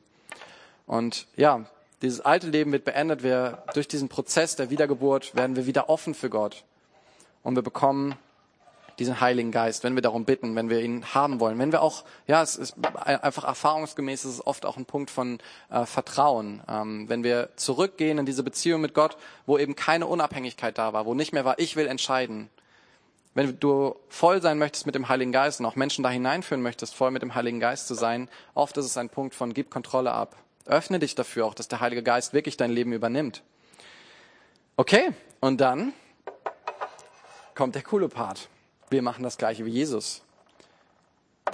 [0.86, 1.66] Und ja,
[2.02, 3.24] dieses alte Leben wird beendet.
[3.24, 6.66] Wir, durch diesen Prozess der Wiedergeburt werden wir wieder offen für Gott.
[7.44, 8.16] Und wir bekommen
[9.00, 12.04] diesen Heiligen Geist, wenn wir darum bitten, wenn wir ihn haben wollen, wenn wir auch,
[12.28, 15.40] ja, es ist einfach erfahrungsgemäß, es ist oft auch ein Punkt von
[15.70, 20.78] äh, Vertrauen, ähm, wenn wir zurückgehen in diese Beziehung mit Gott, wo eben keine Unabhängigkeit
[20.78, 22.50] da war, wo nicht mehr war, ich will entscheiden.
[23.36, 26.94] Wenn du voll sein möchtest mit dem Heiligen Geist und auch Menschen da hineinführen möchtest,
[26.94, 30.12] voll mit dem Heiligen Geist zu sein, oft ist es ein Punkt von gib Kontrolle
[30.12, 30.36] ab.
[30.66, 33.42] Öffne dich dafür auch, dass der Heilige Geist wirklich dein Leben übernimmt.
[34.78, 35.94] Okay, und dann
[37.56, 38.50] kommt der coole Part.
[38.94, 40.22] Wir machen das Gleiche wie Jesus.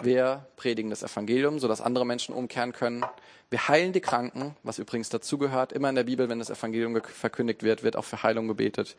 [0.02, 3.06] Wir predigen das Evangelium, sodass andere Menschen umkehren können.
[3.50, 5.72] Wir heilen die Kranken, was übrigens dazugehört.
[5.72, 8.98] Immer in der Bibel, wenn das Evangelium verkündigt wird, wird auch für Heilung gebetet.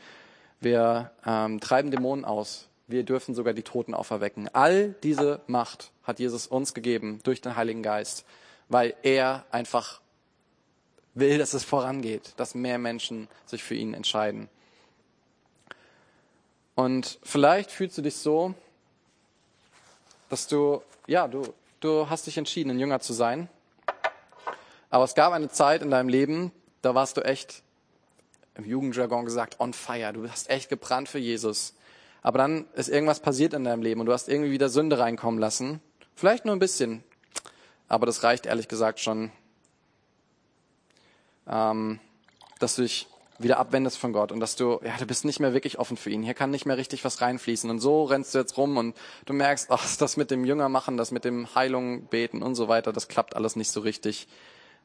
[0.58, 2.68] Wir ähm, treiben Dämonen aus.
[2.86, 4.48] Wir dürfen sogar die Toten auferwecken.
[4.54, 8.24] All diese Macht hat Jesus uns gegeben durch den Heiligen Geist,
[8.70, 10.00] weil er einfach
[11.12, 14.48] will, dass es vorangeht, dass mehr Menschen sich für ihn entscheiden.
[16.80, 18.54] Und vielleicht fühlst du dich so,
[20.30, 21.42] dass du, ja, du,
[21.80, 23.50] du hast dich entschieden, ein Jünger zu sein.
[24.88, 27.62] Aber es gab eine Zeit in deinem Leben, da warst du echt,
[28.54, 30.14] im Jugendjargon gesagt, on fire.
[30.14, 31.74] Du hast echt gebrannt für Jesus.
[32.22, 35.38] Aber dann ist irgendwas passiert in deinem Leben und du hast irgendwie wieder Sünde reinkommen
[35.38, 35.82] lassen.
[36.14, 37.04] Vielleicht nur ein bisschen.
[37.88, 39.30] Aber das reicht ehrlich gesagt schon,
[41.46, 42.00] ähm,
[42.58, 43.06] dass du dich
[43.42, 46.10] wieder abwendest von Gott und dass du, ja, du bist nicht mehr wirklich offen für
[46.10, 46.22] ihn.
[46.22, 47.70] Hier kann nicht mehr richtig was reinfließen.
[47.70, 50.96] Und so rennst du jetzt rum und du merkst, ach, das mit dem Jünger machen,
[50.96, 54.28] das mit dem Heilung beten und so weiter, das klappt alles nicht so richtig.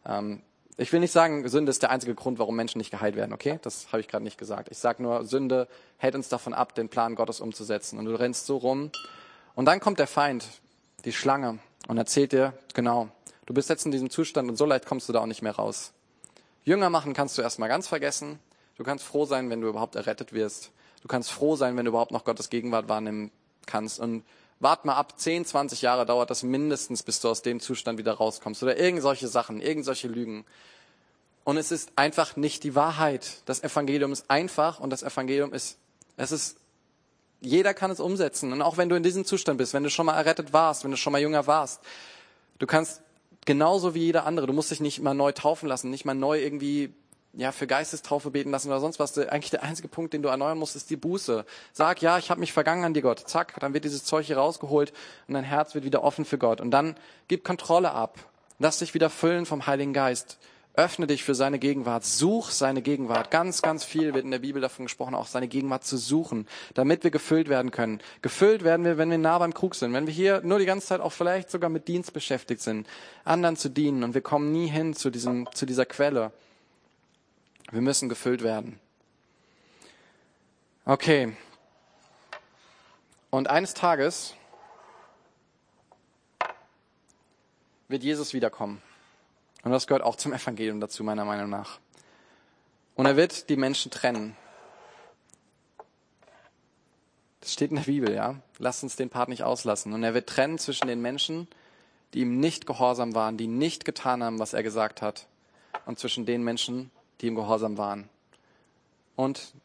[0.06, 0.42] Ähm,
[0.78, 3.60] ich will nicht sagen, Sünde ist der einzige Grund, warum Menschen nicht geheilt werden, okay?
[3.62, 4.70] Das habe ich gerade nicht gesagt.
[4.72, 7.98] Ich sage nur, Sünde hält uns davon ab, den Plan Gottes umzusetzen.
[7.98, 8.92] Und du rennst so rum.
[9.54, 10.46] Und dann kommt der Feind,
[11.06, 13.10] die Schlange, und erzählt dir, genau,
[13.46, 15.56] du bist jetzt in diesem Zustand und so leicht kommst du da auch nicht mehr
[15.56, 15.94] raus.
[16.66, 18.40] Jünger machen kannst du erstmal ganz vergessen.
[18.78, 20.72] Du kannst froh sein, wenn du überhaupt errettet wirst.
[21.02, 23.32] Du kannst froh sein, wenn du überhaupt noch Gottes Gegenwart wahrnehmen
[23.68, 24.00] kannst.
[24.00, 24.24] Und
[24.60, 28.14] wart mal ab, 10, 20 Jahre dauert das mindestens, bis du aus dem Zustand wieder
[28.14, 28.64] rauskommst.
[28.64, 30.44] Oder irgend solche Sachen, irgend solche Lügen.
[31.44, 33.44] Und es ist einfach nicht die Wahrheit.
[33.46, 35.78] Das Evangelium ist einfach und das Evangelium ist,
[36.18, 36.58] es ist,
[37.40, 38.52] Jeder kann es umsetzen.
[38.52, 40.92] Und auch wenn du in diesem Zustand bist, wenn du schon mal errettet warst, wenn
[40.92, 41.82] du schon mal jünger warst,
[42.58, 43.04] du kannst
[43.46, 46.40] genauso wie jeder andere, du musst dich nicht mal neu taufen lassen, nicht mal neu
[46.40, 46.94] irgendwie
[47.38, 49.18] ja, für Geistestaufe beten lassen oder sonst was.
[49.18, 51.46] Eigentlich der einzige Punkt, den du erneuern musst, ist die Buße.
[51.74, 53.20] Sag, ja, ich habe mich vergangen an dir, Gott.
[53.28, 54.94] Zack, dann wird dieses Zeug hier rausgeholt
[55.28, 56.62] und dein Herz wird wieder offen für Gott.
[56.62, 56.96] Und dann
[57.28, 58.18] gib Kontrolle ab.
[58.60, 60.38] Lass dich wieder füllen vom Heiligen Geist.
[60.78, 62.04] Öffne dich für seine Gegenwart.
[62.04, 63.32] Such seine Gegenwart.
[63.32, 67.04] Ganz, ganz viel wird in der Bibel davon gesprochen, auch seine Gegenwart zu suchen, damit
[67.04, 68.02] wir gefüllt werden können.
[68.22, 69.94] Gefüllt werden wir, wenn wir nah beim Krug sind.
[69.94, 72.88] Wenn wir hier nur die ganze Zeit auch vielleicht sogar mit Dienst beschäftigt sind,
[73.24, 76.32] anderen zu dienen und wir kommen nie hin zu diesem, zu dieser Quelle.
[77.72, 78.80] Wir müssen gefüllt werden.
[80.86, 81.36] Okay.
[83.30, 84.36] Und eines Tages
[87.88, 88.82] wird Jesus wiederkommen.
[89.66, 91.80] Und das gehört auch zum Evangelium dazu, meiner Meinung nach.
[92.94, 94.38] Und er wird die Menschen trennen.
[97.42, 98.36] Das steht in der Bibel, ja.
[98.60, 99.94] Lasst uns den Part nicht auslassen.
[99.94, 101.48] Und er wird trennen zwischen den Menschen,
[102.14, 105.28] die ihm nicht gehorsam waren, die nicht getan haben, was er gesagt hat,
[105.88, 108.08] und zwischen den Menschen, die ihm gehorsam waren.
[109.16, 109.56] Und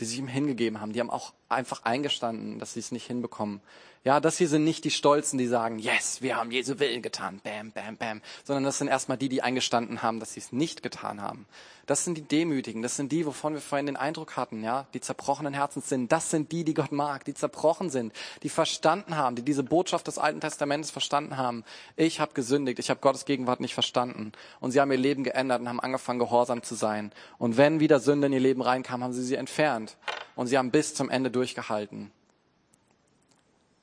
[0.00, 0.92] die sich ihm hingegeben haben.
[0.92, 3.60] Die haben auch einfach eingestanden, dass sie es nicht hinbekommen.
[4.04, 7.40] Ja, das hier sind nicht die Stolzen, die sagen, yes, wir haben Jesu Willen getan,
[7.44, 10.82] bam, bam, bam, sondern das sind erstmal die, die eingestanden haben, dass sie es nicht
[10.82, 11.46] getan haben.
[11.86, 15.00] Das sind die Demütigen, das sind die, wovon wir vorhin den Eindruck hatten, ja, die
[15.00, 16.10] zerbrochenen Herzens sind.
[16.10, 20.06] Das sind die, die Gott mag, die zerbrochen sind, die verstanden haben, die diese Botschaft
[20.06, 21.64] des Alten Testamentes verstanden haben.
[21.96, 24.32] Ich habe gesündigt, ich habe Gottes Gegenwart nicht verstanden.
[24.60, 27.12] Und sie haben ihr Leben geändert und haben angefangen, gehorsam zu sein.
[27.38, 29.96] Und wenn wieder Sünde in ihr Leben reinkam, haben sie sie entfernt.
[30.34, 32.12] Und sie haben bis zum Ende durchgehalten.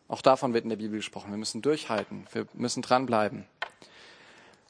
[0.08, 1.30] Auch davon wird in der Bibel gesprochen.
[1.30, 2.26] Wir müssen durchhalten.
[2.32, 3.46] Wir müssen dranbleiben.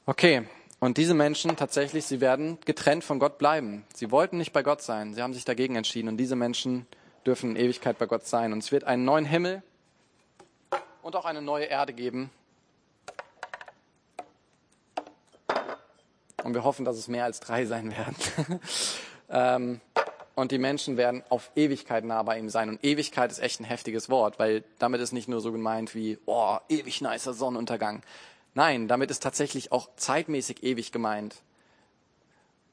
[0.06, 0.42] Okay.
[0.80, 3.84] Und diese Menschen tatsächlich, sie werden getrennt von Gott bleiben.
[3.94, 5.14] Sie wollten nicht bei Gott sein.
[5.14, 6.08] Sie haben sich dagegen entschieden.
[6.08, 6.86] Und diese Menschen
[7.24, 8.52] dürfen in Ewigkeit bei Gott sein.
[8.52, 9.62] Und es wird einen neuen Himmel
[11.02, 12.30] und auch eine neue Erde geben.
[16.42, 18.60] Und wir hoffen, dass es mehr als drei sein werden.
[19.30, 19.80] ähm,
[20.40, 22.68] und die Menschen werden auf Ewigkeit nah bei ihm sein.
[22.68, 26.18] Und Ewigkeit ist echt ein heftiges Wort, weil damit ist nicht nur so gemeint wie,
[26.26, 28.02] oh, ewig nicer Sonnenuntergang.
[28.54, 31.36] Nein, damit ist tatsächlich auch zeitmäßig ewig gemeint.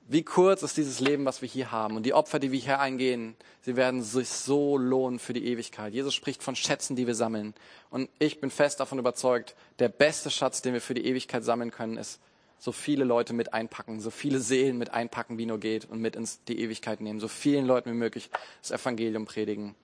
[0.10, 1.98] Wie kurz ist dieses Leben, was wir hier haben?
[1.98, 5.94] Und die Opfer, die wir hier eingehen, sie werden sich so lohnen für die Ewigkeit.
[5.94, 7.54] Jesus spricht von Schätzen, die wir sammeln.
[7.90, 11.72] Und ich bin fest davon überzeugt, der beste Schatz, den wir für die Ewigkeit sammeln
[11.72, 12.22] können, ist
[12.60, 16.16] so viele Leute mit einpacken, so viele Seelen mit einpacken, wie nur geht und mit
[16.16, 18.30] ins die Ewigkeit nehmen, so vielen Leuten wie möglich
[18.62, 19.76] das Evangelium predigen.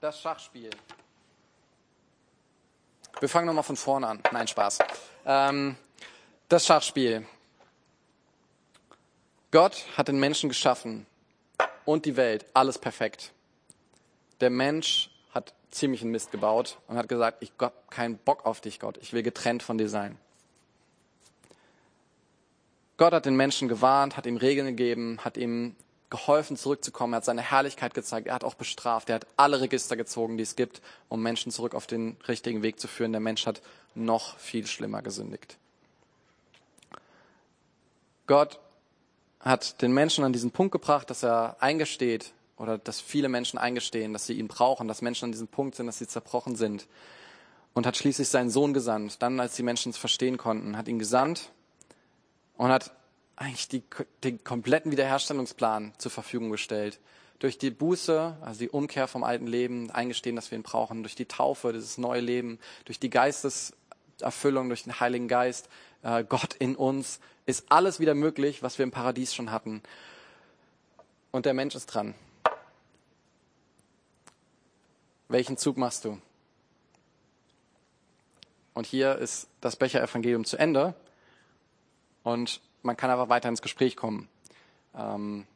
[0.00, 0.70] Das Schachspiel.
[3.18, 4.22] Wir fangen nochmal von vorne an.
[4.30, 4.78] Nein, Spaß.
[5.24, 5.74] Ähm,
[6.48, 7.26] das Schachspiel.
[9.56, 11.06] Gott hat den Menschen geschaffen
[11.86, 13.32] und die Welt, alles perfekt.
[14.42, 18.60] Der Mensch hat ziemlich einen Mist gebaut und hat gesagt, ich habe keinen Bock auf
[18.60, 20.18] dich, Gott, ich will getrennt von dir sein.
[22.98, 25.74] Gott hat den Menschen gewarnt, hat ihm Regeln gegeben, hat ihm
[26.10, 29.96] geholfen, zurückzukommen, er hat seine Herrlichkeit gezeigt, er hat auch bestraft, er hat alle Register
[29.96, 33.12] gezogen, die es gibt, um Menschen zurück auf den richtigen Weg zu führen.
[33.12, 33.62] Der Mensch hat
[33.94, 35.56] noch viel schlimmer gesündigt.
[38.26, 38.60] Gott
[39.46, 44.12] hat den Menschen an diesen Punkt gebracht, dass er eingesteht oder dass viele Menschen eingestehen,
[44.12, 46.88] dass sie ihn brauchen, dass Menschen an diesem Punkt sind, dass sie zerbrochen sind.
[47.72, 49.22] Und hat schließlich seinen Sohn gesandt.
[49.22, 51.52] Dann, als die Menschen es verstehen konnten, hat ihn gesandt
[52.56, 52.90] und hat
[53.36, 53.82] eigentlich die,
[54.24, 56.98] den kompletten Wiederherstellungsplan zur Verfügung gestellt.
[57.38, 61.14] Durch die Buße, also die Umkehr vom alten Leben, eingestehen, dass wir ihn brauchen, durch
[61.14, 65.68] die Taufe, dieses neue Leben, durch die Geisteserfüllung, durch den Heiligen Geist,
[66.02, 69.82] äh, Gott in uns, ist alles wieder möglich, was wir im Paradies schon hatten.
[71.30, 72.14] Und der Mensch ist dran.
[75.28, 76.20] Welchen Zug machst du?
[78.74, 80.94] Und hier ist das Becher-Evangelium zu Ende.
[82.22, 84.28] Und man kann aber weiter ins Gespräch kommen.
[84.94, 85.46] Ähm,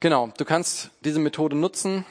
[0.00, 2.04] genau, du kannst diese Methode nutzen,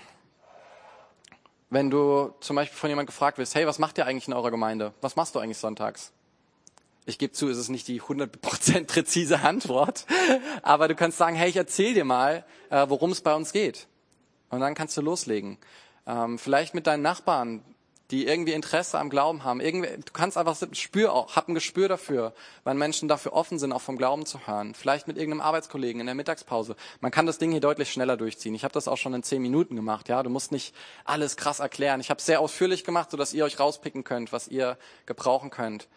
[1.69, 4.51] wenn du zum Beispiel von jemandem gefragt wirst, hey, was macht ihr eigentlich in eurer
[4.51, 4.93] Gemeinde?
[5.01, 6.12] Was machst du eigentlich sonntags?
[7.05, 10.05] Ich gebe zu, es ist nicht die 100% präzise Antwort,
[10.61, 13.87] aber du kannst sagen, hey, ich erzähle dir mal, äh, worum es bei uns geht.
[14.49, 15.57] Und dann kannst du loslegen.
[16.05, 17.63] Ähm, vielleicht mit deinen Nachbarn,
[18.11, 19.59] die irgendwie Interesse am Glauben haben.
[19.59, 22.33] Irgendwie, du kannst einfach spür, hab ein Gespür dafür,
[22.63, 24.75] weil Menschen dafür offen sind, auch vom Glauben zu hören.
[24.75, 26.75] Vielleicht mit irgendeinem Arbeitskollegen in der Mittagspause.
[27.01, 28.53] Man kann das Ding hier deutlich schneller durchziehen.
[28.53, 30.09] Ich habe das auch schon in zehn Minuten gemacht.
[30.09, 30.75] Ja, du musst nicht
[31.05, 32.01] alles krass erklären.
[32.01, 35.87] Ich habe sehr ausführlich gemacht, so dass ihr euch rauspicken könnt, was ihr gebrauchen könnt.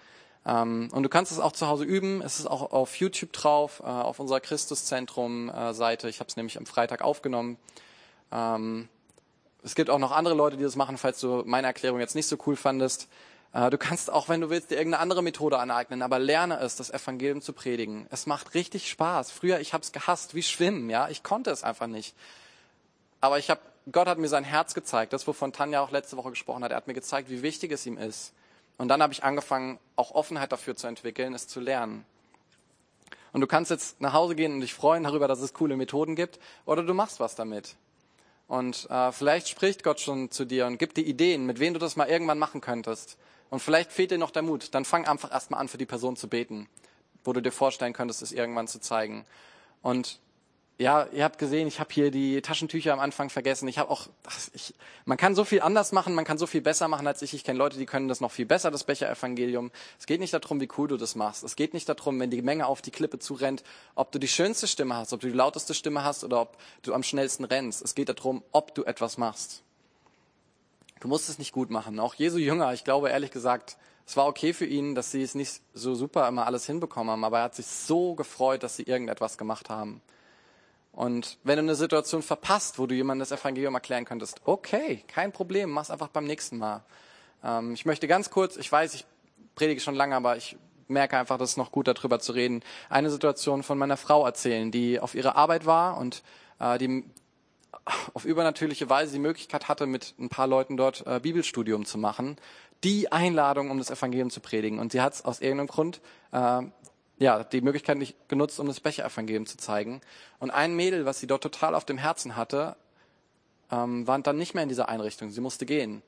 [0.47, 2.23] Ähm, und du kannst es auch zu Hause üben.
[2.23, 6.09] Es ist auch auf YouTube drauf, äh, auf unserer Christuszentrum-Seite.
[6.09, 7.59] Ich habe es nämlich am Freitag aufgenommen.
[8.31, 8.89] Ähm,
[9.63, 12.29] es gibt auch noch andere Leute, die das machen, falls du meine Erklärung jetzt nicht
[12.29, 13.09] so cool fandest.
[13.53, 16.77] Äh, du kannst auch, wenn du willst, dir irgendeine andere Methode aneignen, aber lerne es,
[16.77, 18.07] das Evangelium zu predigen.
[18.11, 19.33] Es macht richtig Spaß.
[19.33, 21.09] Früher, ich habe es gehasst, wie Schwimmen, ja.
[21.09, 22.15] Ich konnte es einfach nicht.
[23.21, 26.31] Aber ich habe, Gott hat mir sein Herz gezeigt, das, wovon Tanja auch letzte Woche
[26.31, 26.71] gesprochen hat.
[26.71, 28.33] Er hat mir gezeigt, wie wichtig es ihm ist.
[28.79, 32.05] Und dann habe ich angefangen, auch Offenheit dafür zu entwickeln, es zu lernen.
[33.33, 36.17] Und du kannst jetzt nach Hause gehen und dich freuen darüber, dass es coole Methoden
[36.17, 37.77] gibt, oder du machst was damit.
[38.49, 41.81] Und äh, vielleicht spricht Gott schon zu dir und gibt dir Ideen, mit wem du
[41.81, 43.19] das mal irgendwann machen könntest.
[43.51, 44.75] Und vielleicht fehlt dir noch der Mut.
[44.75, 46.69] Dann fang einfach erstmal an, für die Person zu beten,
[47.25, 49.25] wo du dir vorstellen könntest, es irgendwann zu zeigen.
[49.83, 50.21] Und
[50.79, 53.67] ja, ihr habt gesehen, ich habe hier die Taschentücher am Anfang vergessen.
[53.67, 54.09] Ich habe auch,
[54.53, 54.75] ich,
[55.07, 57.33] man kann so viel anders machen, man kann so viel besser machen als ich.
[57.33, 59.71] Ich kenne Leute, die können das noch viel besser, das Becher-Evangelium.
[59.99, 61.45] Es geht nicht darum, wie cool du das machst.
[61.45, 63.65] Es geht nicht darum, wenn die Menge auf die Klippe zurennt,
[63.95, 66.93] ob du die schönste Stimme hast, ob du die lauteste Stimme hast oder ob du
[66.93, 67.83] am schnellsten rennst.
[67.83, 69.63] Es geht darum, ob du etwas machst.
[71.01, 71.99] Du musst es nicht gut machen.
[72.01, 75.35] Auch Jesu Jünger, ich glaube ehrlich gesagt, es war okay für ihn, dass sie es
[75.35, 78.83] nicht so super immer alles hinbekommen haben, aber er hat sich so gefreut, dass sie
[78.83, 80.03] irgendetwas gemacht haben.
[80.97, 85.31] Und wenn du eine Situation verpasst, wo du jemandem das Evangelium erklären könntest, okay, kein
[85.31, 86.83] Problem, mach's einfach beim nächsten Mal.
[87.45, 89.05] Ähm, ich möchte ganz kurz, ich weiß, ich
[89.55, 90.57] predige schon lange, aber ich
[90.89, 94.71] merke einfach, dass es noch gut darüber zu reden, eine Situation von meiner Frau erzählen,
[94.71, 96.23] die auf ihrer Arbeit war und
[96.61, 97.05] äh, die
[98.15, 102.37] auf übernatürliche Weise die Möglichkeit hatte, mit ein paar Leuten dort äh, Bibelstudium zu machen.
[102.85, 104.79] Die Einladung, um das Evangelium zu predigen.
[104.79, 106.01] Und sie hat es aus irgendeinem Grund
[106.33, 106.63] äh,
[107.19, 110.01] ja, die Möglichkeit nicht genutzt, um das Becher-Evangelium zu zeigen.
[110.39, 112.77] Und ein Mädel, was sie dort total auf dem Herzen hatte,
[113.71, 115.31] ähm, war dann nicht mehr in dieser Einrichtung.
[115.31, 116.03] Sie musste gehen.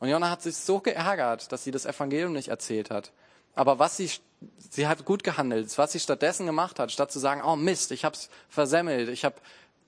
[0.00, 3.12] Und Jonna hat sich so geärgert, dass sie das Evangelium nicht erzählt hat.
[3.54, 4.10] Aber was sie,
[4.70, 5.76] sie hat gut gehandelt.
[5.76, 9.36] Was sie stattdessen gemacht hat, statt zu sagen, oh Mist, ich hab's versemmelt, ich habe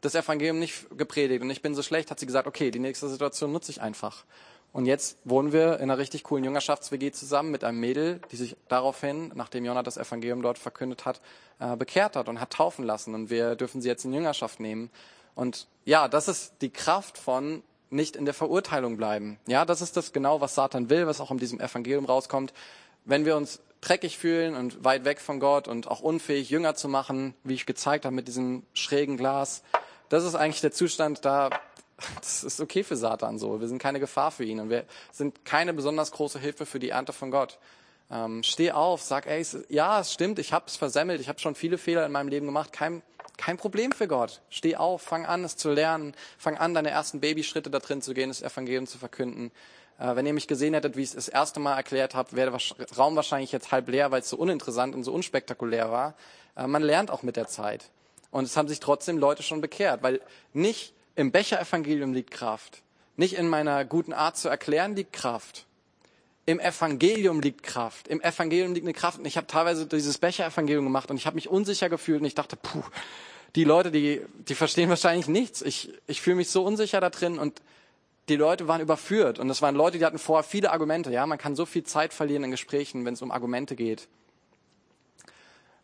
[0.00, 3.08] das Evangelium nicht gepredigt und ich bin so schlecht, hat sie gesagt, okay, die nächste
[3.08, 4.24] Situation nutze ich einfach.
[4.72, 8.56] Und jetzt wohnen wir in einer richtig coolen Jüngerschafts-WG zusammen mit einem Mädel, die sich
[8.68, 11.20] daraufhin, nachdem Jonah das Evangelium dort verkündet hat,
[11.58, 13.14] äh, bekehrt hat und hat taufen lassen.
[13.14, 14.90] Und wir dürfen sie jetzt in Jüngerschaft nehmen.
[15.34, 19.40] Und ja, das ist die Kraft von nicht in der Verurteilung bleiben.
[19.46, 22.52] Ja, das ist das genau, was Satan will, was auch in diesem Evangelium rauskommt.
[23.04, 26.88] Wenn wir uns dreckig fühlen und weit weg von Gott und auch unfähig, Jünger zu
[26.88, 29.62] machen, wie ich gezeigt habe mit diesem schrägen Glas,
[30.08, 31.50] das ist eigentlich der Zustand, da
[32.20, 33.60] das ist okay für Satan so.
[33.60, 36.90] Wir sind keine Gefahr für ihn und wir sind keine besonders große Hilfe für die
[36.90, 37.58] Ernte von Gott.
[38.10, 41.54] Ähm, steh auf, sag, ey, ja, es stimmt, ich habe es versemmelt, ich habe schon
[41.54, 43.02] viele Fehler in meinem Leben gemacht, kein,
[43.36, 44.40] kein Problem für Gott.
[44.50, 48.12] Steh auf, fang an, es zu lernen, fang an, deine ersten Babyschritte da drin zu
[48.12, 49.52] gehen, das Evangelium zu verkünden.
[50.00, 52.50] Äh, wenn ihr mich gesehen hättet, wie ich es das erste Mal erklärt habe, wäre
[52.50, 56.14] der Raum wahrscheinlich jetzt halb leer, weil es so uninteressant und so unspektakulär war.
[56.56, 57.90] Äh, man lernt auch mit der Zeit.
[58.32, 60.20] Und es haben sich trotzdem Leute schon bekehrt, weil
[60.52, 62.82] nicht im Becher-Evangelium liegt Kraft.
[63.16, 65.66] Nicht in meiner guten Art zu erklären liegt Kraft.
[66.46, 68.08] Im Evangelium liegt Kraft.
[68.08, 69.18] Im Evangelium liegt eine Kraft.
[69.18, 72.34] Und ich habe teilweise dieses Becher-Evangelium gemacht und ich habe mich unsicher gefühlt und ich
[72.34, 72.82] dachte, puh,
[73.56, 75.62] die Leute, die, die verstehen wahrscheinlich nichts.
[75.62, 77.60] Ich, ich fühle mich so unsicher da drin und
[78.28, 79.38] die Leute waren überführt.
[79.38, 81.10] Und das waren Leute, die hatten vorher viele Argumente.
[81.10, 84.08] Ja, man kann so viel Zeit verlieren in Gesprächen, wenn es um Argumente geht.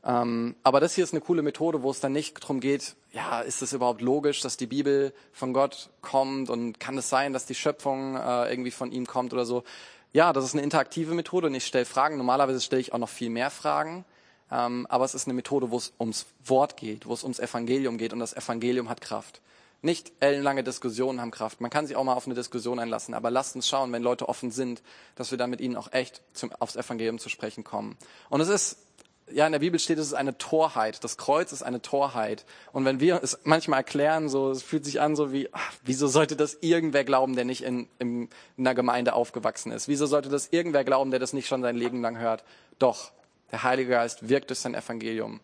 [0.07, 3.41] Ähm, aber das hier ist eine coole Methode, wo es dann nicht darum geht, ja,
[3.41, 7.45] ist es überhaupt logisch, dass die Bibel von Gott kommt und kann es sein, dass
[7.45, 9.65] die Schöpfung äh, irgendwie von ihm kommt oder so.
[10.13, 12.19] Ja, das ist eine interaktive Methode und ich stelle Fragen.
[12.19, 14.05] Normalerweise stelle ich auch noch viel mehr Fragen.
[14.51, 17.99] Ähm, aber es ist eine Methode, wo es ums Wort geht, wo es ums Evangelium
[17.99, 19.41] geht und das Evangelium hat Kraft.
[19.83, 21.61] Nicht ellenlange Diskussionen haben Kraft.
[21.61, 24.29] Man kann sich auch mal auf eine Diskussion einlassen, aber lasst uns schauen, wenn Leute
[24.29, 24.83] offen sind,
[25.17, 27.97] dass wir dann mit ihnen auch echt zum, aufs Evangelium zu sprechen kommen.
[28.31, 28.86] Und es ist
[29.31, 31.03] ja, in der Bibel steht, es ist eine Torheit.
[31.03, 32.45] Das Kreuz ist eine Torheit.
[32.73, 36.07] Und wenn wir es manchmal erklären, so, es fühlt sich an so wie, ach, wieso
[36.07, 39.89] sollte das irgendwer glauben, der nicht in, in, in einer Gemeinde aufgewachsen ist?
[39.89, 42.45] Wieso sollte das irgendwer glauben, der das nicht schon sein Leben lang hört?
[42.79, 43.11] Doch,
[43.51, 45.41] der Heilige Geist wirkt durch sein Evangelium.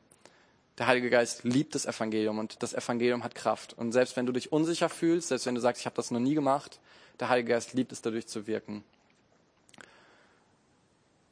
[0.78, 3.74] Der Heilige Geist liebt das Evangelium und das Evangelium hat Kraft.
[3.76, 6.20] Und selbst wenn du dich unsicher fühlst, selbst wenn du sagst, ich habe das noch
[6.20, 6.78] nie gemacht,
[7.18, 8.85] der Heilige Geist liebt es dadurch zu wirken.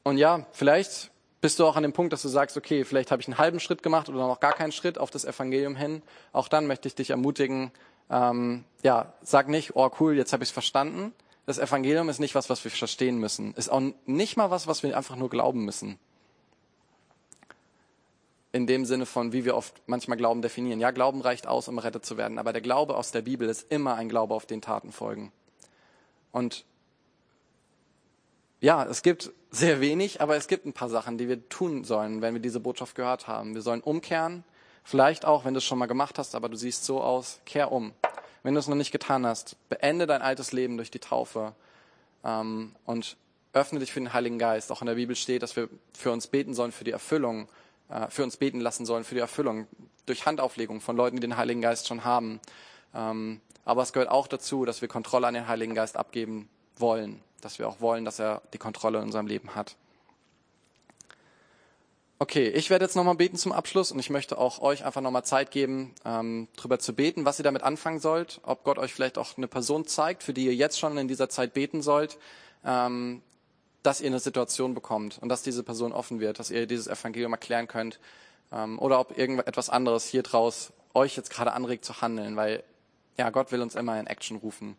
[0.03, 3.23] Und ja, vielleicht bist du auch an dem Punkt, dass du sagst, okay, vielleicht habe
[3.23, 6.03] ich einen halben Schritt gemacht oder noch gar keinen Schritt auf das Evangelium hin.
[6.33, 7.71] Auch dann möchte ich dich ermutigen,
[8.11, 11.13] ähm, ja, sag nicht, oh cool, jetzt habe ich es verstanden.
[11.47, 13.55] das Evangelium ist nicht was, was wir verstehen müssen.
[13.55, 15.99] Ist auch nicht mal was, was wir einfach nur glauben müssen.
[18.53, 20.79] In dem Sinne von, wie wir oft manchmal Glauben definieren.
[20.79, 22.39] Ja, Glauben reicht aus, um rettet zu werden.
[22.39, 25.33] Aber der Glaube aus der Bibel ist immer ein Glaube, auf den Taten folgen.
[26.31, 26.65] Und
[28.61, 32.23] ja, es gibt sehr wenig, aber es gibt ein paar Sachen, die wir tun sollen,
[32.23, 33.55] wenn wir diese Botschaft gehört haben.
[33.55, 34.45] Wir sollen umkehren.
[34.85, 37.73] Vielleicht auch, wenn du es schon mal gemacht hast, aber du siehst so aus, kehr
[37.73, 37.93] um.
[38.43, 41.55] Wenn du es noch nicht getan hast, beende dein altes Leben durch die Taufe
[42.25, 43.17] ähm, und
[43.53, 44.71] öffne dich für den Heiligen Geist.
[44.71, 47.49] Auch in der Bibel steht, dass wir für uns beten sollen für die Erfüllung,
[47.89, 49.67] äh, für uns beten lassen sollen für die Erfüllung
[50.07, 52.41] durch Handauflegung von Leuten, die den Heiligen Geist schon haben.
[52.95, 57.21] Ähm, aber es gehört auch dazu, dass wir Kontrolle an den Heiligen Geist abgeben wollen,
[57.41, 59.77] dass wir auch wollen, dass er die Kontrolle in unserem Leben hat.
[62.23, 65.25] Okay, ich werde jetzt nochmal beten zum Abschluss und ich möchte auch euch einfach nochmal
[65.25, 69.17] Zeit geben, ähm, drüber zu beten, was ihr damit anfangen sollt, ob Gott euch vielleicht
[69.17, 72.19] auch eine Person zeigt, für die ihr jetzt schon in dieser Zeit beten sollt,
[72.63, 73.23] ähm,
[73.83, 77.33] dass ihr eine Situation bekommt und dass diese Person offen wird, dass ihr dieses Evangelium
[77.33, 77.99] erklären könnt
[78.53, 82.63] ähm, oder ob irgendetwas anderes hier draus euch jetzt gerade anregt zu handeln, weil
[83.17, 84.77] ja Gott will uns immer in Action rufen,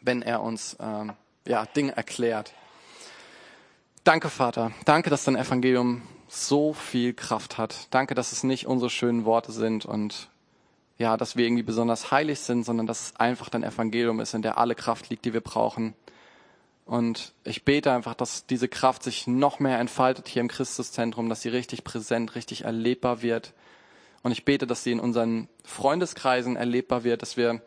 [0.00, 1.12] wenn er uns ähm,
[1.46, 2.52] ja Dinge erklärt.
[4.04, 4.72] Danke, Vater.
[4.84, 7.88] Danke, dass dein Evangelium so viel Kraft hat.
[7.90, 10.28] Danke, dass es nicht unsere schönen Worte sind und
[10.98, 14.42] ja, dass wir irgendwie besonders heilig sind, sondern dass es einfach dein Evangelium ist, in
[14.42, 15.94] der alle Kraft liegt, die wir brauchen.
[16.86, 21.42] Und ich bete einfach, dass diese Kraft sich noch mehr entfaltet hier im Christuszentrum, dass
[21.42, 23.52] sie richtig präsent, richtig erlebbar wird.
[24.22, 27.60] Und ich bete, dass sie in unseren Freundeskreisen erlebbar wird, dass wir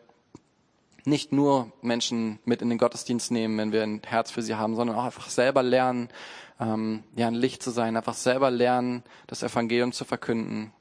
[1.10, 4.74] nicht nur Menschen mit in den Gottesdienst nehmen, wenn wir ein Herz für sie haben,
[4.74, 6.08] sondern auch einfach selber lernen,
[6.58, 10.72] ähm, ja, ein Licht zu sein, einfach selber lernen, das Evangelium zu verkünden.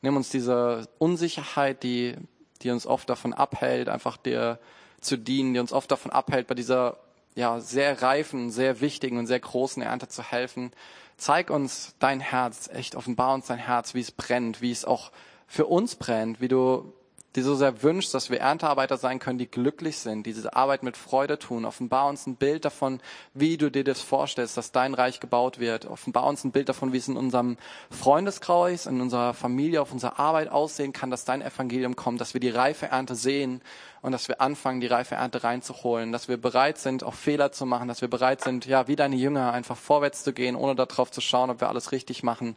[0.00, 2.16] Nimm uns diese Unsicherheit, die,
[2.62, 4.58] die uns oft davon abhält, einfach dir
[5.00, 6.98] zu dienen, die uns oft davon abhält, bei dieser
[7.34, 10.72] ja, sehr reifen, sehr wichtigen und sehr großen Ernte zu helfen.
[11.16, 15.12] Zeig uns dein Herz, echt offenbar uns dein Herz, wie es brennt, wie es auch
[15.46, 16.92] für uns brennt, wie du
[17.34, 20.82] die so sehr wünscht, dass wir Erntearbeiter sein können, die glücklich sind, die diese Arbeit
[20.82, 21.64] mit Freude tun.
[21.64, 23.00] Offenbar uns ein Bild davon,
[23.32, 25.86] wie du dir das vorstellst, dass dein Reich gebaut wird.
[25.86, 27.56] Offenbar uns ein Bild davon, wie es in unserem
[27.90, 32.40] Freundeskreis, in unserer Familie, auf unserer Arbeit aussehen kann, dass dein Evangelium kommt, dass wir
[32.40, 33.62] die reife Ernte sehen
[34.02, 37.64] und dass wir anfangen, die reife Ernte reinzuholen, dass wir bereit sind, auch Fehler zu
[37.64, 41.10] machen, dass wir bereit sind, ja, wie deine Jünger, einfach vorwärts zu gehen, ohne darauf
[41.10, 42.56] zu schauen, ob wir alles richtig machen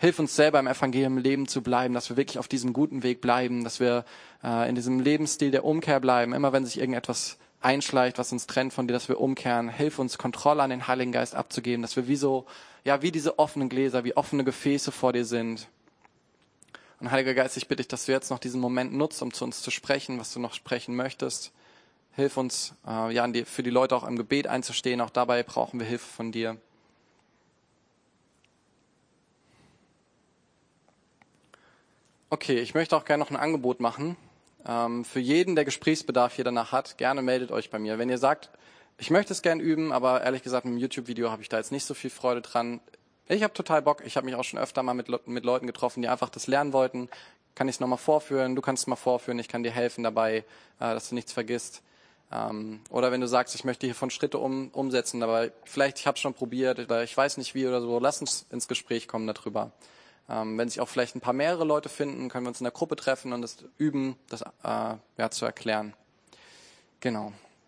[0.00, 3.20] Hilf uns selber im Evangelium leben zu bleiben, dass wir wirklich auf diesem guten Weg
[3.20, 4.04] bleiben, dass wir
[4.42, 6.32] äh, in diesem Lebensstil der Umkehr bleiben.
[6.32, 9.68] Immer wenn sich irgendetwas einschleicht, was uns trennt von dir, dass wir umkehren.
[9.68, 12.46] Hilf uns, Kontrolle an den Heiligen Geist abzugeben, dass wir wie so,
[12.84, 15.68] ja, wie diese offenen Gläser, wie offene Gefäße vor dir sind.
[17.00, 19.44] Und Heiliger Geist, ich bitte dich, dass du jetzt noch diesen Moment nutzt, um zu
[19.44, 21.52] uns zu sprechen, was du noch sprechen möchtest.
[22.14, 25.00] Hilf uns, äh, ja, für die Leute auch im Gebet einzustehen.
[25.00, 26.58] Auch dabei brauchen wir Hilfe von dir.
[32.32, 34.16] Okay, ich möchte auch gerne noch ein Angebot machen.
[34.66, 37.98] Ähm, für jeden, der Gesprächsbedarf hier danach hat, gerne meldet euch bei mir.
[37.98, 38.48] Wenn ihr sagt,
[38.96, 41.72] ich möchte es gerne üben, aber ehrlich gesagt, mit dem YouTube-Video habe ich da jetzt
[41.72, 42.80] nicht so viel Freude dran.
[43.28, 44.02] Ich habe total Bock.
[44.06, 46.72] Ich habe mich auch schon öfter mal mit, mit Leuten getroffen, die einfach das lernen
[46.72, 47.10] wollten.
[47.54, 48.56] Kann ich es nochmal vorführen?
[48.56, 49.38] Du kannst es mal vorführen.
[49.38, 50.44] Ich kann dir helfen dabei, äh,
[50.78, 51.82] dass du nichts vergisst.
[52.32, 56.14] Ähm, oder wenn du sagst, ich möchte hiervon Schritte um, umsetzen, aber vielleicht ich habe
[56.14, 59.26] es schon probiert oder ich weiß nicht wie oder so, lass uns ins Gespräch kommen
[59.26, 59.70] darüber.
[60.28, 62.72] Ähm, wenn sich auch vielleicht ein paar mehrere Leute finden, können wir uns in der
[62.72, 65.94] Gruppe treffen und das üben, das äh, ja, zu erklären.
[67.00, 67.32] Genau.